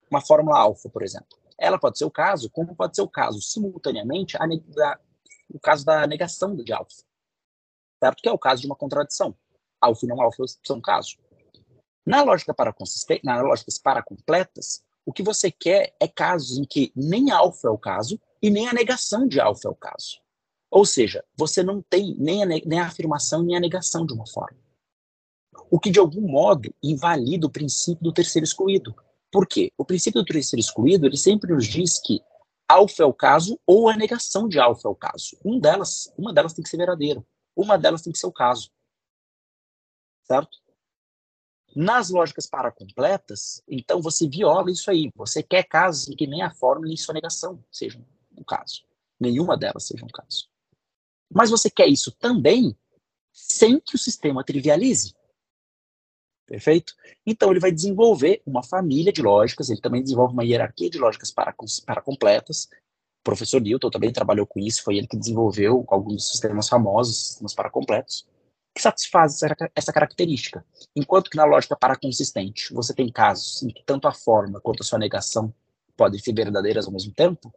[0.09, 3.39] Uma fórmula alfa, por exemplo ela pode ser o caso, como pode ser o caso,
[3.39, 4.99] simultaneamente, a,
[5.47, 7.03] o caso da negação de alfa.
[8.03, 8.21] Certo?
[8.21, 9.37] Que é o caso de uma contradição.
[9.79, 11.17] Alfa e não alfa são um caso.
[12.03, 16.65] Na lógica para consistente, nas lógicas para completas, o que você quer é casos em
[16.65, 20.19] que nem alfa é o caso e nem a negação de alfa é o caso.
[20.71, 24.25] Ou seja, você não tem nem a, nem a afirmação nem a negação de uma
[24.25, 24.57] forma.
[25.69, 28.95] O que, de algum modo, invalida o princípio do terceiro excluído,
[29.31, 29.71] por quê?
[29.77, 32.21] O princípio do terceiro excluído, ele sempre nos diz que
[32.67, 35.37] alfa é o caso ou a negação de alfa é o caso.
[35.43, 37.25] Um delas, uma delas tem que ser verdadeira.
[37.55, 38.69] Uma delas tem que ser o caso.
[40.23, 40.59] Certo?
[41.75, 45.09] Nas lógicas paracompletas, então você viola isso aí.
[45.15, 48.05] Você quer casos em que nem a fórmula nem sua negação sejam
[48.37, 48.83] um caso.
[49.19, 50.49] Nenhuma delas seja um caso.
[51.33, 52.75] Mas você quer isso também
[53.31, 55.13] sem que o sistema trivialize.
[56.51, 56.93] Perfeito?
[57.25, 61.31] Então, ele vai desenvolver uma família de lógicas, ele também desenvolve uma hierarquia de lógicas
[61.31, 62.67] para, para completas.
[63.21, 67.53] O professor Newton também trabalhou com isso, foi ele que desenvolveu alguns sistemas famosos, sistemas
[67.53, 68.27] paracomplexos,
[68.75, 70.65] que satisfazem essa, essa característica.
[70.93, 74.85] Enquanto que na lógica paraconsistente, você tem casos em que tanto a forma quanto a
[74.85, 75.53] sua negação
[75.95, 77.49] podem ser verdadeiras ao mesmo tempo,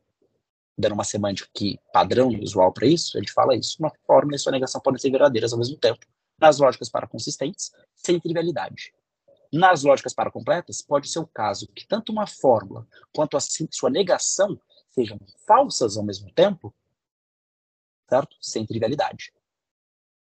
[0.78, 4.38] dando uma semântica que padrão e usual para isso, gente fala isso, uma forma e
[4.38, 6.06] sua negação podem ser verdadeiras ao mesmo tempo
[6.38, 8.92] nas lógicas paraconsistentes, sem trivialidade.
[9.52, 14.58] Nas lógicas paracompletas, pode ser o caso que tanto uma fórmula quanto a sua negação
[14.90, 16.74] sejam falsas ao mesmo tempo,
[18.08, 18.36] certo?
[18.40, 19.32] Sem trivialidade.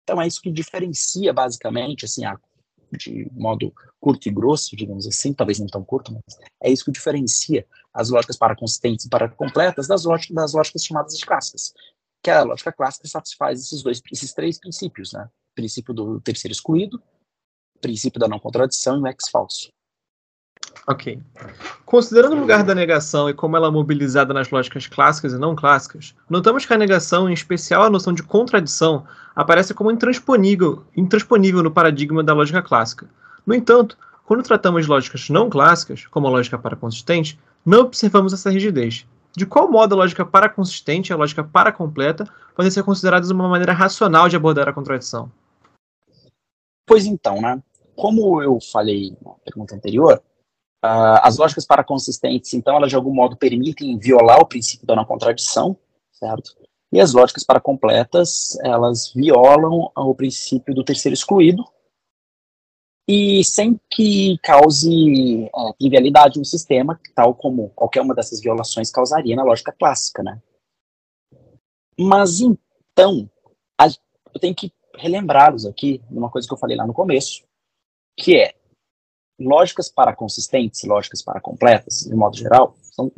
[0.04, 2.40] Então é isso que diferencia basicamente assim a
[2.98, 6.92] de modo curto e grosso, digamos assim, talvez não tão curto, mas é isso que
[6.92, 11.74] diferencia as lógicas paraconsistentes e paracompletas das lógicas, das lógicas chamadas de clássicas,
[12.22, 15.28] que a lógica clássica satisfaz esses dois, esses três princípios, né?
[15.56, 17.02] Princípio do terceiro excluído,
[17.82, 19.70] princípio da não contradição e o ex falso.
[20.88, 21.22] Ok.
[21.86, 25.56] Considerando o lugar da negação e como ela é mobilizada nas lógicas clássicas e não
[25.56, 31.64] clássicas, notamos que a negação, em especial a noção de contradição, aparece como intransponível, intransponível
[31.64, 33.08] no paradigma da lógica clássica.
[33.46, 39.06] No entanto, quando tratamos lógicas não clássicas, como a lógica paraconsistente, não observamos essa rigidez.
[39.36, 43.74] De qual modo a lógica paraconsistente e a lógica paracompleta podem ser consideradas uma maneira
[43.74, 45.32] racional de abordar a contradição?
[46.86, 47.62] Pois então, né?
[47.96, 50.22] Como eu falei na pergunta anterior,
[50.84, 55.06] Uh, as lógicas paraconsistentes, então, elas de algum modo permitem violar o princípio da não
[55.06, 55.78] contradição,
[56.12, 56.58] certo?
[56.92, 61.64] E as lógicas paracompletas, elas violam o princípio do terceiro excluído,
[63.08, 69.38] e sem que cause é, trivialidade no sistema, tal como qualquer uma dessas violações causaria
[69.38, 70.42] na lógica clássica, né?
[71.98, 73.30] Mas então,
[73.80, 77.44] a, eu tenho que relembrá-los aqui de uma coisa que eu falei lá no começo,
[78.18, 78.54] que é
[79.40, 83.12] lógicas para consistentes, lógicas para completas, de modo geral, são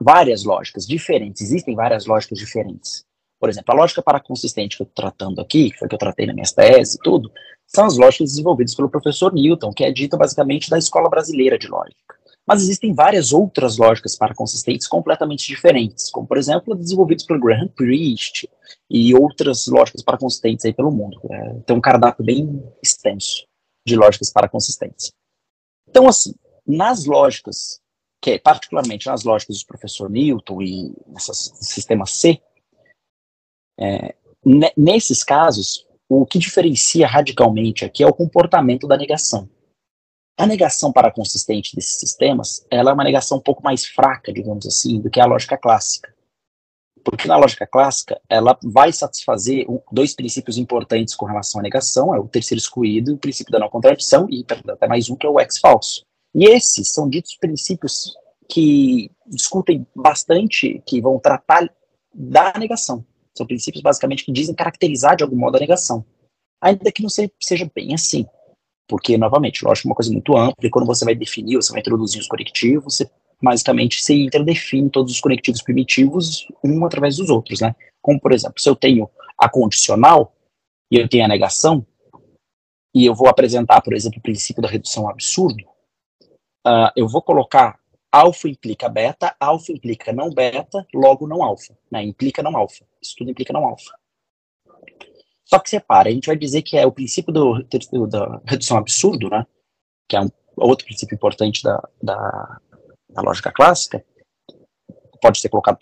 [0.00, 3.04] várias lógicas diferentes, existem várias lógicas diferentes.
[3.40, 5.98] Por exemplo, a lógica para consistente que eu estou tratando aqui, que foi que eu
[5.98, 7.30] tratei na minha tese e tudo,
[7.66, 11.68] são as lógicas desenvolvidas pelo professor Newton, que é dita basicamente da escola brasileira de
[11.68, 12.17] lógica.
[12.48, 17.68] Mas existem várias outras lógicas para consistentes completamente diferentes, como, por exemplo, desenvolvidas pelo Graham
[17.68, 18.48] Priest
[18.88, 21.20] e outras lógicas para consistentes aí pelo mundo.
[21.30, 23.46] É, tem um cardápio bem extenso
[23.86, 25.12] de lógicas para consistentes.
[25.86, 26.34] Então, assim,
[26.66, 27.80] nas lógicas,
[28.18, 32.40] que é particularmente nas lógicas do professor Newton e nessas sistema C,
[33.78, 34.14] é,
[34.74, 39.48] nesses casos, o que diferencia radicalmente aqui é o comportamento da negação.
[40.38, 44.64] A negação para consistente desses sistemas, ela é uma negação um pouco mais fraca, digamos
[44.66, 46.14] assim, do que a lógica clássica.
[47.02, 52.20] Porque na lógica clássica, ela vai satisfazer dois princípios importantes com relação à negação, é
[52.20, 55.40] o terceiro excluído o princípio da não contradição, e até mais um que é o
[55.40, 56.04] ex falso.
[56.32, 58.14] E esses são ditos princípios
[58.48, 61.68] que discutem bastante, que vão tratar
[62.14, 63.04] da negação.
[63.36, 66.04] São princípios basicamente que dizem caracterizar de algum modo a negação.
[66.60, 68.24] Ainda que não seja bem assim.
[68.88, 71.80] Porque, novamente, lógico, é uma coisa muito ampla, e quando você vai definir, você vai
[71.80, 77.60] introduzir os correctivos, você basicamente se interdefine todos os conectivos primitivos um através dos outros,
[77.60, 77.76] né?
[78.00, 80.34] Como, por exemplo, se eu tenho a condicional
[80.90, 81.86] e eu tenho a negação,
[82.94, 85.64] e eu vou apresentar, por exemplo, o princípio da redução absurdo,
[86.66, 87.78] uh, eu vou colocar
[88.10, 92.02] alfa implica beta, alfa implica não beta, logo não alfa, né?
[92.02, 92.84] Implica não alfa.
[93.00, 93.92] Isso tudo implica não alfa.
[95.48, 98.76] Só que separa, a gente vai dizer que é o princípio do, do da redução
[98.76, 99.46] absurdo, né?
[100.06, 102.60] Que é um outro princípio importante da, da
[103.08, 104.04] na lógica clássica,
[105.22, 105.78] pode ser colocado,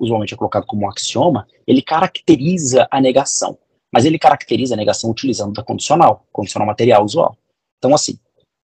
[0.00, 3.58] usualmente é colocado como um axioma, ele caracteriza a negação.
[3.90, 7.38] Mas ele caracteriza a negação utilizando a condicional, condicional material usual.
[7.78, 8.18] Então, assim,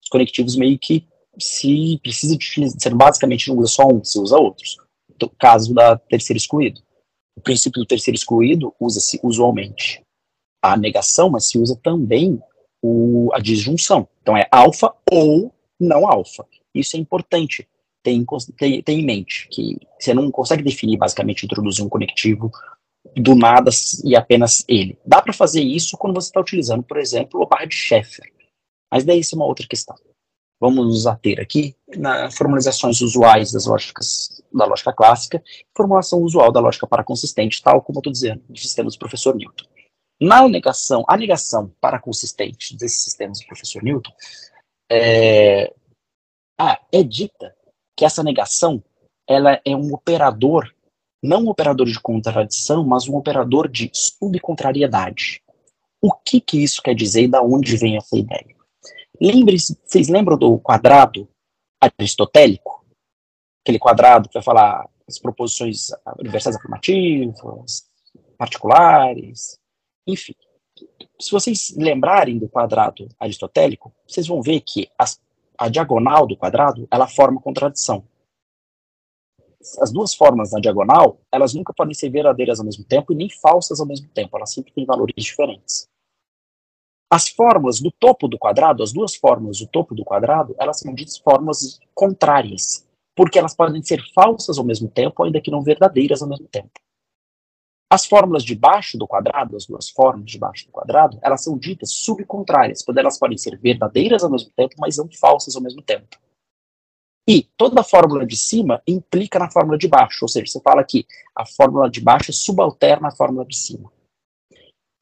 [0.02, 1.08] os conectivos meio que
[1.38, 4.78] se precisa de ser basicamente não usa só um, se usa outros.
[5.22, 6.82] No caso da terceira excluído.
[7.38, 10.02] O princípio do terceiro excluído usa-se usualmente
[10.62, 12.42] a negação, mas se usa também
[12.82, 14.08] o, a disjunção.
[14.22, 16.46] Então é alfa ou não alfa.
[16.74, 17.68] Isso é importante,
[18.04, 18.26] tem,
[18.58, 22.52] tem, tem em mente que você não consegue definir, basicamente, introduzir um conectivo
[23.16, 23.72] do nada
[24.04, 24.98] e apenas ele.
[25.06, 28.32] Dá para fazer isso quando você está utilizando, por exemplo, o barra de Sheffer.
[28.92, 29.96] Mas daí isso é uma outra questão.
[30.60, 35.42] Vamos nos ater aqui nas formalizações usuais das lógicas da lógica clássica,
[35.76, 39.36] formulação usual da lógica para consistente, tal como eu estou dizendo, dos sistemas do professor
[39.36, 39.66] Newton.
[40.22, 44.12] Na negação, a negação para consistente desses sistemas do professor Newton
[44.92, 45.72] é,
[46.92, 47.56] é dita
[47.96, 48.84] que essa negação
[49.28, 50.74] ela é um operador,
[51.24, 55.42] não um operador de contradição, mas um operador de subcontrariedade.
[56.02, 58.56] O que, que isso quer dizer e da onde vem essa ideia?
[59.22, 61.30] Lembre-se, vocês lembram do quadrado
[61.80, 62.86] aristotélico?
[63.64, 67.88] Aquele quadrado que vai falar as proposições universais afirmativas,
[68.38, 69.60] particulares,
[70.12, 70.34] enfim.
[71.20, 75.20] Se vocês lembrarem do quadrado aristotélico, vocês vão ver que as
[75.60, 78.08] a diagonal do quadrado, ela forma contradição.
[79.82, 83.30] As duas formas na diagonal, elas nunca podem ser verdadeiras ao mesmo tempo e nem
[83.30, 85.90] falsas ao mesmo tempo, elas sempre têm valores diferentes.
[87.12, 90.94] As fórmulas do topo do quadrado, as duas fórmulas do topo do quadrado, elas são
[90.94, 96.22] ditas fórmulas contrárias, porque elas podem ser falsas ao mesmo tempo, ainda que não verdadeiras
[96.22, 96.72] ao mesmo tempo.
[97.92, 101.58] As fórmulas de baixo do quadrado, as duas fórmulas de baixo do quadrado, elas são
[101.58, 105.82] ditas subcontrárias, porque elas podem ser verdadeiras ao mesmo tempo, mas não falsas ao mesmo
[105.82, 106.08] tempo.
[107.28, 110.84] E toda a fórmula de cima implica na fórmula de baixo, ou seja, você fala
[110.84, 113.92] que a fórmula de baixo é subalterna à fórmula de cima.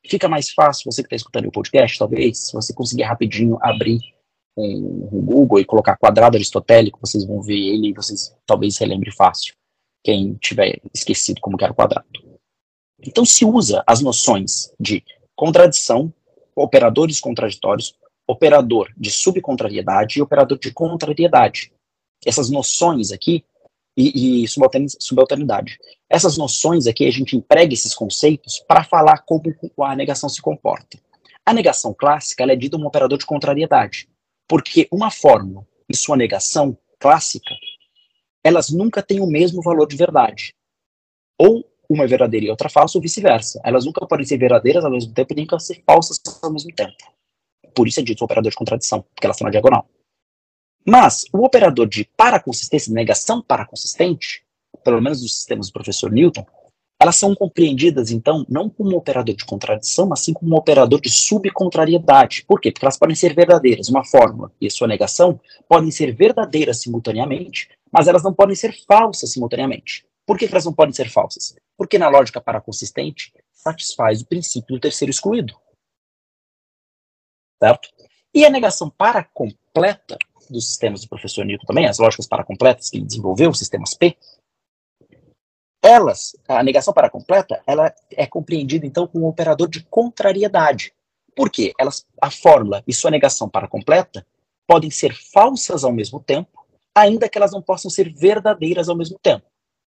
[0.06, 4.00] Fica mais fácil, você que está escutando o podcast, talvez, se você conseguir rapidinho abrir
[4.58, 9.12] um, um Google e colocar quadrado aristotélico, vocês vão ver ele e vocês talvez relembre
[9.12, 9.54] fácil,
[10.04, 12.27] quem tiver esquecido como era o quadrado.
[13.02, 15.04] Então se usa as noções de
[15.36, 16.14] contradição,
[16.56, 17.96] operadores contraditórios,
[18.28, 21.72] operador de subcontrariedade e operador de contrariedade.
[22.26, 23.46] Essas noções aqui,
[23.98, 25.80] e, e subalternidade.
[26.08, 29.44] Essas noções aqui, a gente emprega esses conceitos para falar como
[29.82, 31.00] a negação se comporta.
[31.44, 34.08] A negação clássica é dita um operador de contrariedade,
[34.48, 37.56] porque uma fórmula e sua negação clássica,
[38.44, 40.54] elas nunca têm o mesmo valor de verdade.
[41.40, 43.62] Ou uma é verdadeira e outra falsa, ou vice-versa.
[43.64, 46.96] Elas nunca podem ser verdadeiras ao mesmo tempo, nem nunca ser falsas ao mesmo tempo.
[47.74, 49.88] Por isso é dito o operador de contradição, porque elas estão na diagonal.
[50.86, 54.44] Mas o operador de paraconsistência, negação paraconsistente,
[54.84, 56.46] pelo menos dos sistemas do professor Newton,
[57.00, 61.00] elas são compreendidas, então, não como um operador de contradição, mas sim como um operador
[61.00, 62.44] de subcontrariedade.
[62.48, 62.72] Por quê?
[62.72, 63.88] Porque elas podem ser verdadeiras.
[63.88, 68.76] Uma fórmula e a sua negação podem ser verdadeiras simultaneamente, mas elas não podem ser
[68.88, 70.06] falsas simultaneamente.
[70.26, 71.56] Por que elas não podem ser falsas?
[71.78, 75.56] Porque na lógica paraconsistente satisfaz o princípio do terceiro excluído.
[77.62, 77.90] Certo?
[78.34, 80.18] E a negação paracompleta
[80.50, 84.18] dos sistemas do professor Newton também, as lógicas paracompletas que ele desenvolveu, os sistemas P,
[85.82, 90.94] elas, a negação paracompleta, ela é compreendida então como um operador de contrariedade.
[91.36, 91.74] Por quê?
[91.80, 94.26] Elas, a fórmula e sua negação paracompleta
[94.68, 99.18] podem ser falsas ao mesmo tempo, ainda que elas não possam ser verdadeiras ao mesmo
[99.20, 99.46] tempo.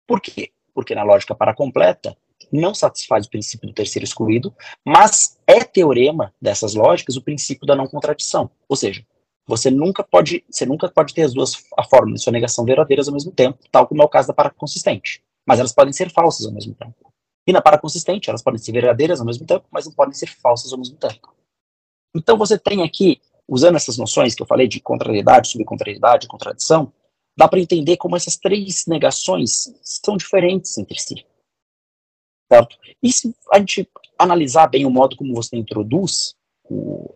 [0.07, 0.51] Por quê?
[0.73, 2.15] Porque na lógica paracompleta
[2.51, 4.53] não satisfaz o princípio do terceiro excluído,
[4.85, 8.49] mas é teorema dessas lógicas o princípio da não contradição.
[8.67, 9.05] Ou seja,
[9.47, 13.07] você nunca pode, você nunca pode ter as duas a fórmula de sua negação verdadeiras
[13.07, 15.23] ao mesmo tempo, tal como é o caso da paraconsistente.
[15.45, 17.11] Mas elas podem ser falsas ao mesmo tempo.
[17.47, 20.71] E na paraconsistente, elas podem ser verdadeiras ao mesmo tempo, mas não podem ser falsas
[20.71, 21.33] ao mesmo tempo.
[22.15, 26.93] Então você tem aqui, usando essas noções que eu falei de contrariedade, subcontrariedade, contradição,
[27.37, 31.25] dá para entender como essas três negações são diferentes entre si.
[32.51, 32.77] Certo?
[33.01, 36.35] E se a gente analisar bem o modo como você introduz,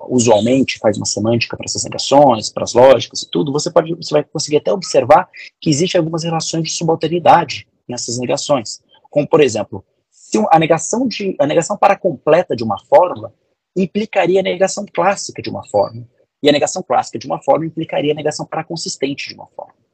[0.10, 4.14] usualmente faz uma semântica para essas negações, para as lógicas e tudo, você, pode, você
[4.14, 8.82] vai conseguir até observar que existem algumas relações de subalternidade nessas negações.
[9.10, 13.34] Como, por exemplo, se a negação, de, a negação para completa de uma fórmula
[13.76, 16.08] implicaria a negação clássica de uma fórmula.
[16.42, 19.85] E a negação clássica de uma fórmula implicaria a negação para consistente de uma fórmula.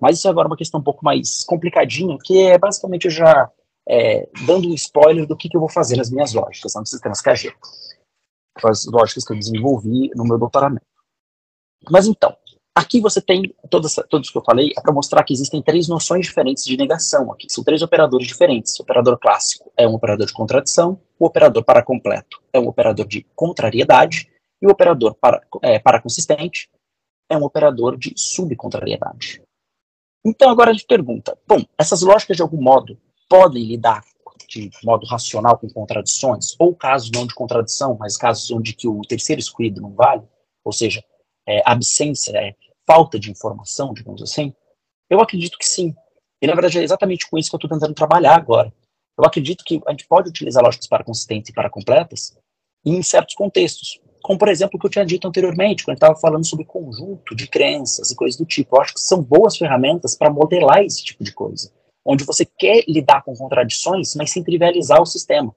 [0.00, 3.50] Mas isso agora é uma questão um pouco mais complicadinha, que é basicamente já
[3.88, 7.20] é, dando um spoiler do que, que eu vou fazer nas minhas lógicas, nos sistemas
[7.20, 7.54] KG.
[8.64, 10.84] As lógicas que eu desenvolvi no meu doutoramento.
[11.90, 12.36] Mas então,
[12.74, 16.26] aqui você tem, todos, todos que eu falei, é para mostrar que existem três noções
[16.26, 17.46] diferentes de negação aqui.
[17.48, 18.78] São três operadores diferentes.
[18.78, 23.06] O operador clássico é um operador de contradição, o operador para completo é um operador
[23.06, 24.28] de contrariedade,
[24.62, 26.68] e o operador para, é, para consistente
[27.28, 29.42] é um operador de subcontrariedade.
[30.24, 34.02] Então agora a gente pergunta, bom, essas lógicas de algum modo podem lidar
[34.48, 39.00] de modo racional com contradições, ou casos não de contradição, mas casos onde que o
[39.02, 40.22] terceiro excluído não vale,
[40.64, 41.04] ou seja,
[41.46, 42.54] é, absência, é,
[42.84, 44.52] falta de informação, digamos assim?
[45.08, 45.94] Eu acredito que sim.
[46.42, 48.72] E na verdade é exatamente com isso que eu estou tentando trabalhar agora.
[49.16, 52.36] Eu acredito que a gente pode utilizar lógicas para consistentes e para completas
[52.84, 56.46] em certos contextos como por exemplo o que eu tinha dito anteriormente, quando estava falando
[56.46, 58.76] sobre conjunto de crenças e coisas do tipo.
[58.76, 61.72] Eu acho que são boas ferramentas para modelar esse tipo de coisa,
[62.04, 65.54] onde você quer lidar com contradições, mas sem trivializar o sistema,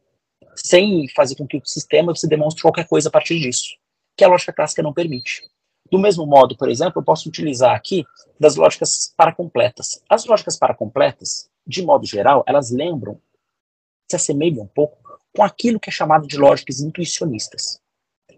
[0.55, 3.75] sem fazer com que o sistema você demonstre qualquer coisa a partir disso,
[4.17, 5.41] que a lógica clássica não permite.
[5.91, 8.03] Do mesmo modo, por exemplo, eu posso utilizar aqui
[8.39, 10.01] das lógicas paracompletas.
[10.09, 13.19] As lógicas paracompletas, de modo geral, elas lembram,
[14.09, 14.97] se assemelham um pouco
[15.35, 17.82] com aquilo que é chamado de lógicas intuicionistas.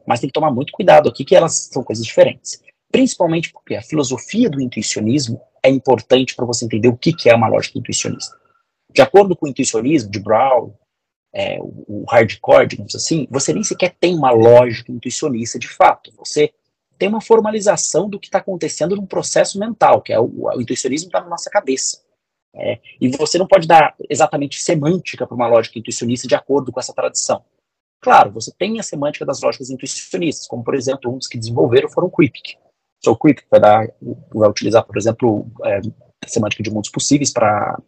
[0.08, 2.62] Mas tem que tomar muito cuidado aqui, que elas são coisas diferentes.
[2.92, 7.36] Principalmente porque a filosofia do intuicionismo é importante para você entender o que, que é
[7.36, 8.36] uma lógica intuicionista.
[8.94, 10.74] De acordo com o intuicionismo de Brown,
[11.34, 16.14] é, o, o hardcore, digamos assim, você nem sequer tem uma lógica intuicionista de fato.
[16.18, 16.54] Você
[16.98, 21.10] tem uma formalização do que está acontecendo num processo mental, que é o, o intuicionismo
[21.10, 22.06] está na nossa cabeça.
[22.56, 26.80] É, e você não pode dar exatamente semântica para uma lógica intuicionista de acordo com
[26.80, 27.44] essa tradição.
[28.02, 31.90] Claro, você tem a semântica das lógicas intuicionistas, como, por exemplo, um dos que desenvolveram
[31.90, 32.58] foram o Kripke.
[33.04, 33.88] So, o Kripke vai, dar,
[34.34, 35.78] vai utilizar, por exemplo, é,
[36.24, 37.80] a semântica de mundos possíveis para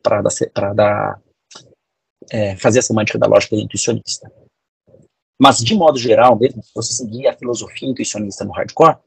[0.75, 1.21] dar
[2.31, 4.31] é, fazer a semântica da lógica intuicionista.
[5.39, 8.97] Mas, de modo geral, mesmo se você seguir a filosofia intuicionista no hardcore,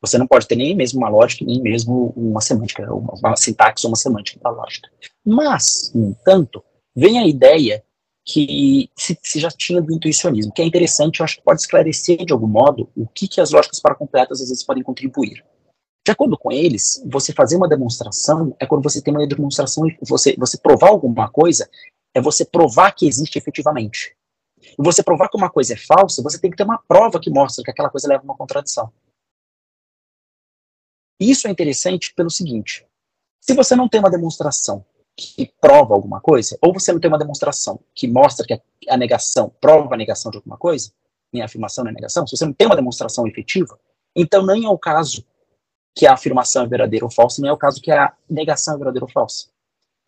[0.00, 3.86] você não pode ter nem mesmo uma lógica, nem mesmo uma semântica, uma, uma sintaxe
[3.86, 4.90] ou uma semântica da lógica.
[5.24, 6.62] Mas, no entanto,
[6.94, 7.82] vem a ideia
[8.24, 12.24] que se, se, já tinha do intuicionismo, que é interessante, eu acho que pode esclarecer
[12.24, 15.44] de algum modo o que, que as lógicas paracompletas às vezes podem contribuir.
[16.04, 19.96] De acordo com eles, você fazer uma demonstração é quando você tem uma demonstração e
[20.02, 21.68] você, você provar alguma coisa,
[22.14, 24.16] é você provar que existe efetivamente.
[24.60, 27.30] E você provar que uma coisa é falsa, você tem que ter uma prova que
[27.30, 28.92] mostra que aquela coisa leva a uma contradição.
[31.18, 32.86] Isso é interessante pelo seguinte:
[33.40, 34.84] se você não tem uma demonstração
[35.20, 39.52] que prova alguma coisa, ou você não tem uma demonstração que mostra que a negação
[39.60, 40.92] prova a negação de alguma coisa,
[41.32, 43.78] nem a afirmação nem a negação, se você não tem uma demonstração efetiva,
[44.16, 45.24] então nem é o caso
[45.94, 48.76] que a afirmação é verdadeira ou falsa, nem é o caso que a negação é
[48.78, 49.48] verdadeira ou falsa.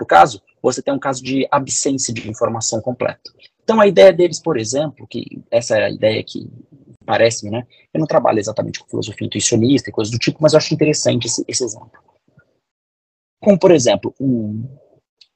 [0.01, 3.31] No caso, você tem um caso de absência de informação completa.
[3.63, 6.51] Então, a ideia deles, por exemplo, que essa é a ideia que
[7.05, 7.67] parece-me, né?
[7.93, 11.27] Eu não trabalho exatamente com filosofia intuicionista e coisas do tipo, mas eu acho interessante
[11.27, 11.91] esse, esse exemplo.
[13.41, 14.65] Como, por exemplo, um,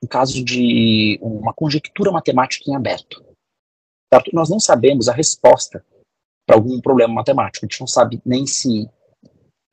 [0.02, 3.24] um caso de uma conjectura matemática em aberto.
[4.12, 4.30] Certo?
[4.32, 5.84] Nós não sabemos a resposta
[6.46, 7.64] para algum problema matemático.
[7.64, 8.88] A gente não sabe nem se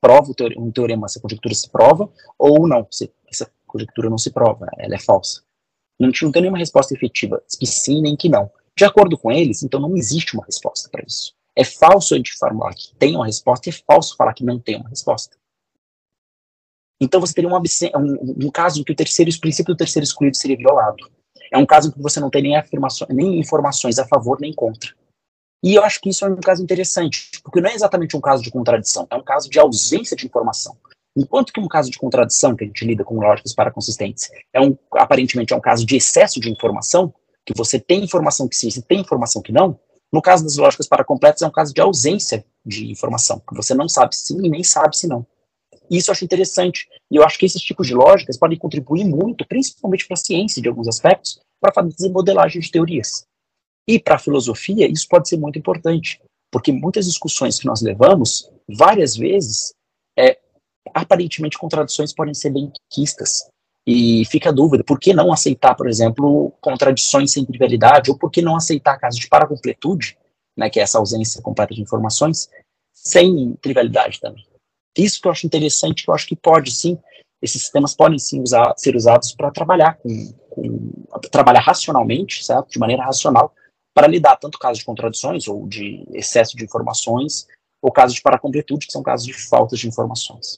[0.01, 4.31] prova um teorema, se a conjectura se prova, ou não, se essa conjectura não se
[4.31, 5.43] prova, ela é falsa.
[6.01, 8.51] A gente não tem nenhuma resposta efetiva, que sim nem que não.
[8.75, 11.33] De acordo com eles, então não existe uma resposta para isso.
[11.55, 14.59] É falso a gente falar que tem uma resposta e é falso falar que não
[14.59, 15.37] tem uma resposta.
[17.03, 20.05] Então você teria um, um, um caso em que o terceiro, o princípio do terceiro
[20.05, 21.11] excluído seria violado.
[21.51, 24.53] É um caso em que você não tem nem, afirmações, nem informações a favor nem
[24.53, 24.91] contra.
[25.61, 28.41] E eu acho que isso é um caso interessante, porque não é exatamente um caso
[28.41, 30.77] de contradição, é um caso de ausência de informação.
[31.15, 34.59] Enquanto que um caso de contradição, que a gente lida com lógicas para consistentes, é
[34.59, 37.13] um, aparentemente é um caso de excesso de informação,
[37.45, 39.77] que você tem informação que sim, você tem informação que não,
[40.11, 43.73] no caso das lógicas para completas é um caso de ausência de informação, que você
[43.73, 45.25] não sabe sim e nem sabe se não.
[45.89, 46.87] Isso eu acho interessante.
[47.13, 50.59] E eu acho que esses tipos de lógicas podem contribuir muito, principalmente para a ciência,
[50.59, 53.23] de alguns aspectos, para fazer modelagem de teorias.
[53.87, 56.19] E para a filosofia, isso pode ser muito importante,
[56.51, 59.75] porque muitas discussões que nós levamos, várias vezes,
[60.17, 60.39] é,
[60.91, 63.47] aparentemente contradições podem ser bem quistas.
[63.85, 68.31] E fica a dúvida, por que não aceitar, por exemplo, contradições sem trivialidade, ou por
[68.31, 70.17] que não aceitar casos de paracompletude,
[70.57, 72.49] né, que é essa ausência completa de informações,
[72.91, 74.43] sem trivialidade também.
[74.97, 76.97] Isso que eu acho interessante, que eu acho que pode sim,
[77.41, 80.91] esses sistemas podem sim usar, ser usados para trabalhar com, com,
[81.31, 82.69] trabalhar racionalmente, certo?
[82.69, 83.53] de maneira racional,
[83.93, 87.47] para lidar tanto casos de contradições ou de excesso de informações,
[87.81, 90.57] ou casos de paracompletude, que são casos de falta de informações.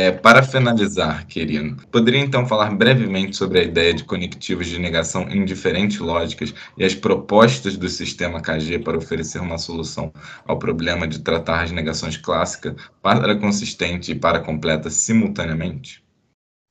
[0.00, 5.22] É, para finalizar, querido, poderia então falar brevemente sobre a ideia de conectivos de negação
[5.22, 10.12] em diferentes lógicas e as propostas do sistema KG para oferecer uma solução
[10.46, 16.00] ao problema de tratar as negações clássicas para consistente e para completa simultaneamente?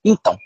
[0.06, 0.38] Então,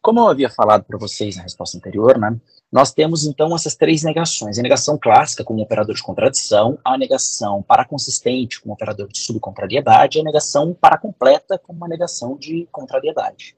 [0.00, 2.38] como eu havia falado para vocês na resposta anterior, né,
[2.70, 7.62] nós temos então essas três negações: a negação clássica como operador de contradição, a negação
[7.62, 13.56] paraconsistente como operador de subcontrariedade e a negação paracompleta como uma negação de contrariedade.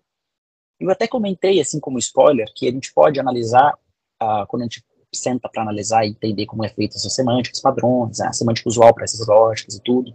[0.79, 3.75] Eu até comentei, assim como spoiler, que a gente pode analisar,
[4.23, 4.83] uh, quando a gente
[5.13, 8.95] senta para analisar e entender como é feita essas semânticas padrões, né, a semântica usual
[8.95, 10.15] para essas lógicas e tudo,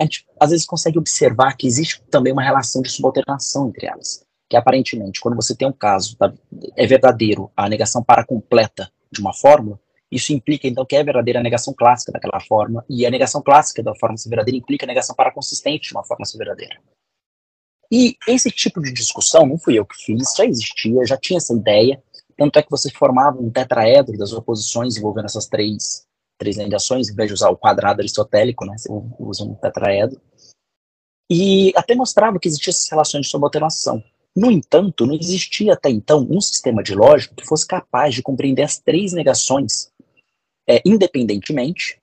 [0.00, 4.27] a gente às vezes consegue observar que existe também uma relação de subalternação entre elas
[4.48, 6.32] que aparentemente, quando você tem um caso, tá,
[6.76, 9.78] é verdadeiro a negação para completa de uma fórmula,
[10.10, 13.82] isso implica, então, que é verdadeira a negação clássica daquela forma, e a negação clássica
[13.82, 16.80] da forma ser verdadeira implica a negação para consistente de uma forma ser verdadeira.
[17.90, 21.54] E esse tipo de discussão, não fui eu que fiz, já existia, já tinha essa
[21.54, 22.02] ideia,
[22.36, 26.06] tanto é que você formava um tetraedro das oposições envolvendo essas três,
[26.38, 28.88] três negações, em vez de usar o quadrado aristotélico, né, você
[29.18, 30.20] usa um tetraedro,
[31.30, 34.02] e até mostrava que existiam essas relações de subalternação.
[34.36, 38.62] No entanto, não existia até então um sistema de lógica que fosse capaz de compreender
[38.62, 39.90] as três negações
[40.68, 42.00] é, independentemente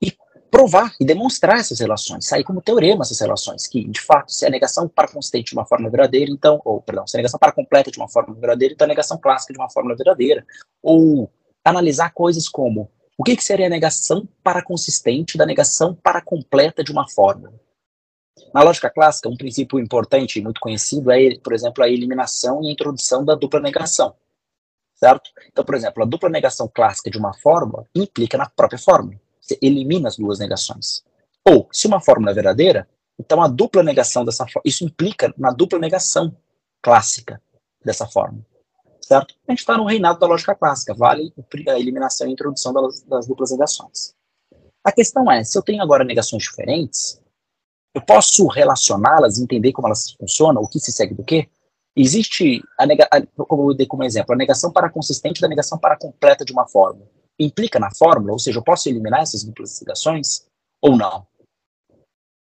[0.00, 0.16] e
[0.50, 4.50] provar e demonstrar essas relações, sair como teorema essas relações, que de fato, se a
[4.50, 7.90] negação para constante de uma forma verdadeira, então, ou perdão, se a negação para completa
[7.90, 10.46] de uma forma verdadeira, então a negação clássica de uma forma verdadeira,
[10.82, 11.30] ou
[11.64, 16.82] analisar coisas como o que, que seria a negação para consistente da negação para completa
[16.82, 17.52] de uma fórmula.
[18.52, 22.68] Na lógica clássica, um princípio importante e muito conhecido é, por exemplo, a eliminação e
[22.68, 24.14] a introdução da dupla negação.
[24.94, 25.30] Certo?
[25.48, 29.18] Então, por exemplo, a dupla negação clássica de uma fórmula implica na própria fórmula.
[29.40, 31.02] Você elimina as duas negações.
[31.48, 32.88] Ou, se uma fórmula é verdadeira,
[33.18, 36.36] então a dupla negação dessa fórmula, isso implica na dupla negação
[36.82, 37.40] clássica
[37.84, 38.44] dessa fórmula.
[39.00, 39.34] Certo?
[39.48, 41.32] A gente está no reinado da lógica clássica, vale
[41.68, 44.14] a eliminação e a introdução das, das duplas negações.
[44.84, 47.20] A questão é, se eu tenho agora negações diferentes,
[47.94, 51.48] eu posso relacioná-las, entender como elas funcionam, o que se segue do que?
[51.96, 55.78] Existe, a nega, a, como eu dei como exemplo, a negação para consistente da negação
[55.78, 57.08] para completa de uma fórmula.
[57.38, 60.46] Implica na fórmula, ou seja, eu posso eliminar essas duplas negações
[60.80, 61.26] ou não?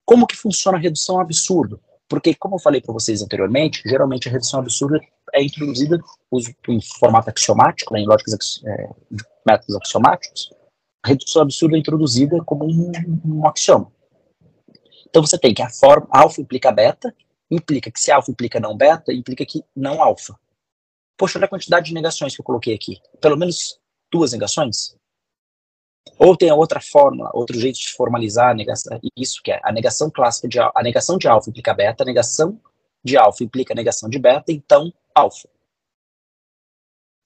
[0.05, 1.81] Como que funciona a redução absurdo?
[2.09, 5.01] Porque, como eu falei para vocês anteriormente, geralmente a redução absurda
[5.33, 5.99] é introduzida
[6.69, 8.91] em formato axiomático, né, em lógicas, é,
[9.47, 10.53] métodos axiomáticos.
[11.05, 12.93] A redução absurda é introduzida como um,
[13.25, 13.91] um axioma.
[15.11, 17.15] Então você tem que a forma alfa implica beta,
[17.51, 20.39] implica que se alfa implica não beta, implica que não alfa.
[21.17, 22.99] Poxa, olha a quantidade de negações que eu coloquei aqui.
[23.21, 23.79] Pelo menos
[24.11, 24.97] duas negações.
[26.19, 29.73] Ou tem a outra fórmula, outro jeito de formalizar a negação, isso que é a
[29.73, 32.61] negação clássica de a negação de alfa implica beta, a negação
[33.03, 35.49] de alfa implica negação de beta, então alfa.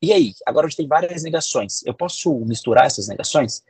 [0.02, 1.84] E aí, agora a gente tem várias negações.
[1.84, 3.64] Eu posso misturar essas negações?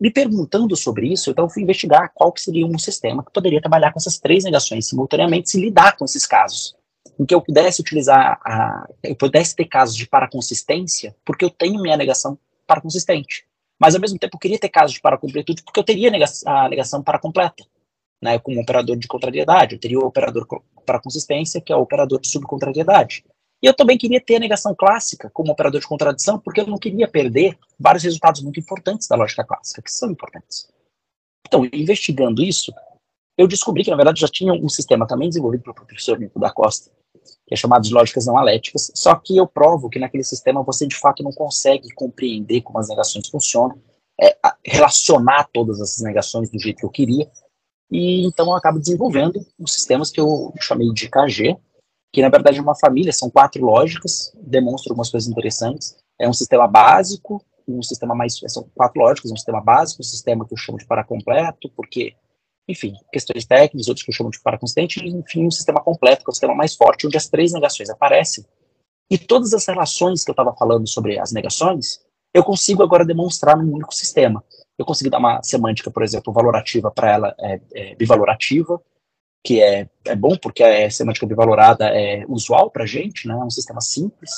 [0.00, 3.60] Me perguntando sobre isso, então eu fui investigar qual que seria um sistema que poderia
[3.60, 6.76] trabalhar com essas três negações simultaneamente e lidar com esses casos.
[7.18, 11.82] Em que eu pudesse utilizar, a, eu pudesse ter casos de paraconsistência, porque eu tenho
[11.82, 13.44] minha negação paraconsistente.
[13.78, 16.12] Mas, ao mesmo tempo, eu queria ter casos de paracompletude, porque eu teria
[16.46, 17.64] a negação paracompleta,
[18.22, 19.74] né, como operador de contrariedade.
[19.74, 20.46] Eu teria o operador
[20.84, 23.24] para consistência, que é o operador de subcontrariedade.
[23.62, 26.78] E eu também queria ter a negação clássica como operador de contradição, porque eu não
[26.78, 30.68] queria perder vários resultados muito importantes da lógica clássica, que são importantes.
[31.46, 32.72] Então, investigando isso,
[33.36, 36.50] eu descobri que, na verdade, já tinha um sistema também desenvolvido pelo professor Nico da
[36.50, 36.90] Costa,
[37.46, 40.86] que é chamado de lógicas não aléticas, só que eu provo que naquele sistema você
[40.86, 43.78] de fato não consegue compreender como as negações funcionam,
[44.20, 47.30] é, relacionar todas essas negações do jeito que eu queria,
[47.90, 51.56] e então eu acabo desenvolvendo os sistemas que eu chamei de KG,
[52.12, 56.32] que na verdade é uma família, são quatro lógicas, demonstram algumas coisas interessantes, é um
[56.32, 60.58] sistema básico, um sistema mais, são quatro lógicas, um sistema básico, um sistema que eu
[60.58, 62.14] chamo de paracompleto, porque
[62.68, 66.32] enfim, questões técnicas, outros que eu chamo de paraconsistente, enfim, um sistema completo, que é
[66.32, 68.44] o sistema mais forte, onde as três negações aparecem.
[69.10, 72.00] E todas as relações que eu estava falando sobre as negações,
[72.32, 74.44] eu consigo agora demonstrar num único sistema.
[74.78, 78.80] Eu consigo dar uma semântica, por exemplo, valorativa para ela é, é, bivalorativa,
[79.42, 83.34] que é, é bom porque a semântica bivalorada é usual para a gente, né?
[83.34, 84.30] é um sistema simples,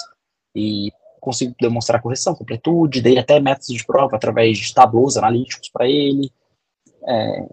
[0.54, 5.88] e consigo demonstrar correção, completude, dei até métodos de prova através de tablos analíticos para
[5.88, 6.32] ele.
[7.06, 7.46] É,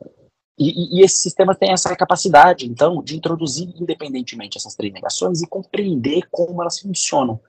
[0.57, 5.47] e, e, esse sistema tem essa capacidade, então, de introduzir independentemente essas três negações e
[5.47, 7.39] compreender como elas funcionam,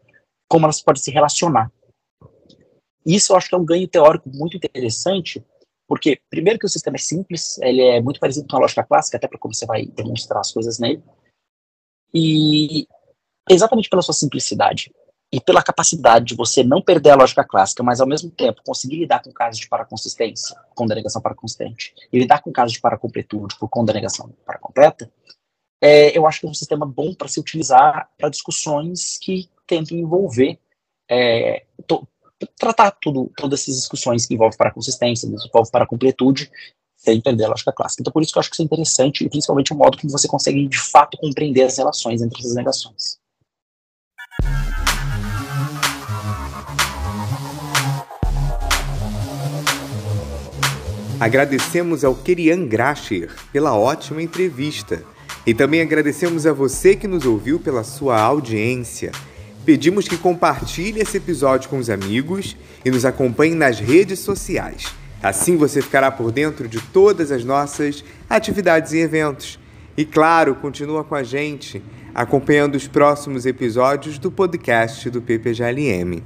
[0.48, 1.72] como elas podem se relacionar.
[3.05, 5.44] Isso eu acho que é um ganho teórico muito interessante,
[5.91, 9.16] porque, primeiro, que o sistema é simples, ele é muito parecido com a lógica clássica,
[9.16, 11.03] até para como você vai demonstrar as coisas nele,
[12.14, 12.86] e
[13.51, 14.93] exatamente pela sua simplicidade
[15.32, 18.99] e pela capacidade de você não perder a lógica clássica, mas ao mesmo tempo conseguir
[19.01, 23.84] lidar com casos de paraconsistência, com denegação paraconsistente, e lidar com casos de paracompletude com
[23.84, 25.12] denegação paracompleta,
[25.80, 29.99] é, eu acho que é um sistema bom para se utilizar para discussões que tentem
[29.99, 30.57] envolver,
[31.11, 32.07] é, to,
[32.59, 36.51] tratar tudo, todas essas discussões que envolvem paraconsistência, envolvem paracompletude,
[36.97, 38.03] sem perder a lógica clássica.
[38.03, 40.11] Então, por isso que eu acho que isso é interessante, e principalmente o modo como
[40.11, 43.18] você consegue, de fato, compreender as relações entre essas negações.
[51.20, 55.05] Agradecemos ao Kerian Gracher pela ótima entrevista.
[55.47, 59.12] E também agradecemos a você que nos ouviu pela sua audiência.
[59.64, 64.86] Pedimos que compartilhe esse episódio com os amigos e nos acompanhe nas redes sociais.
[65.22, 69.58] Assim você ficará por dentro de todas as nossas atividades e eventos.
[69.96, 71.82] E claro, continua com a gente,
[72.14, 76.22] acompanhando os próximos episódios do podcast do PPGLM.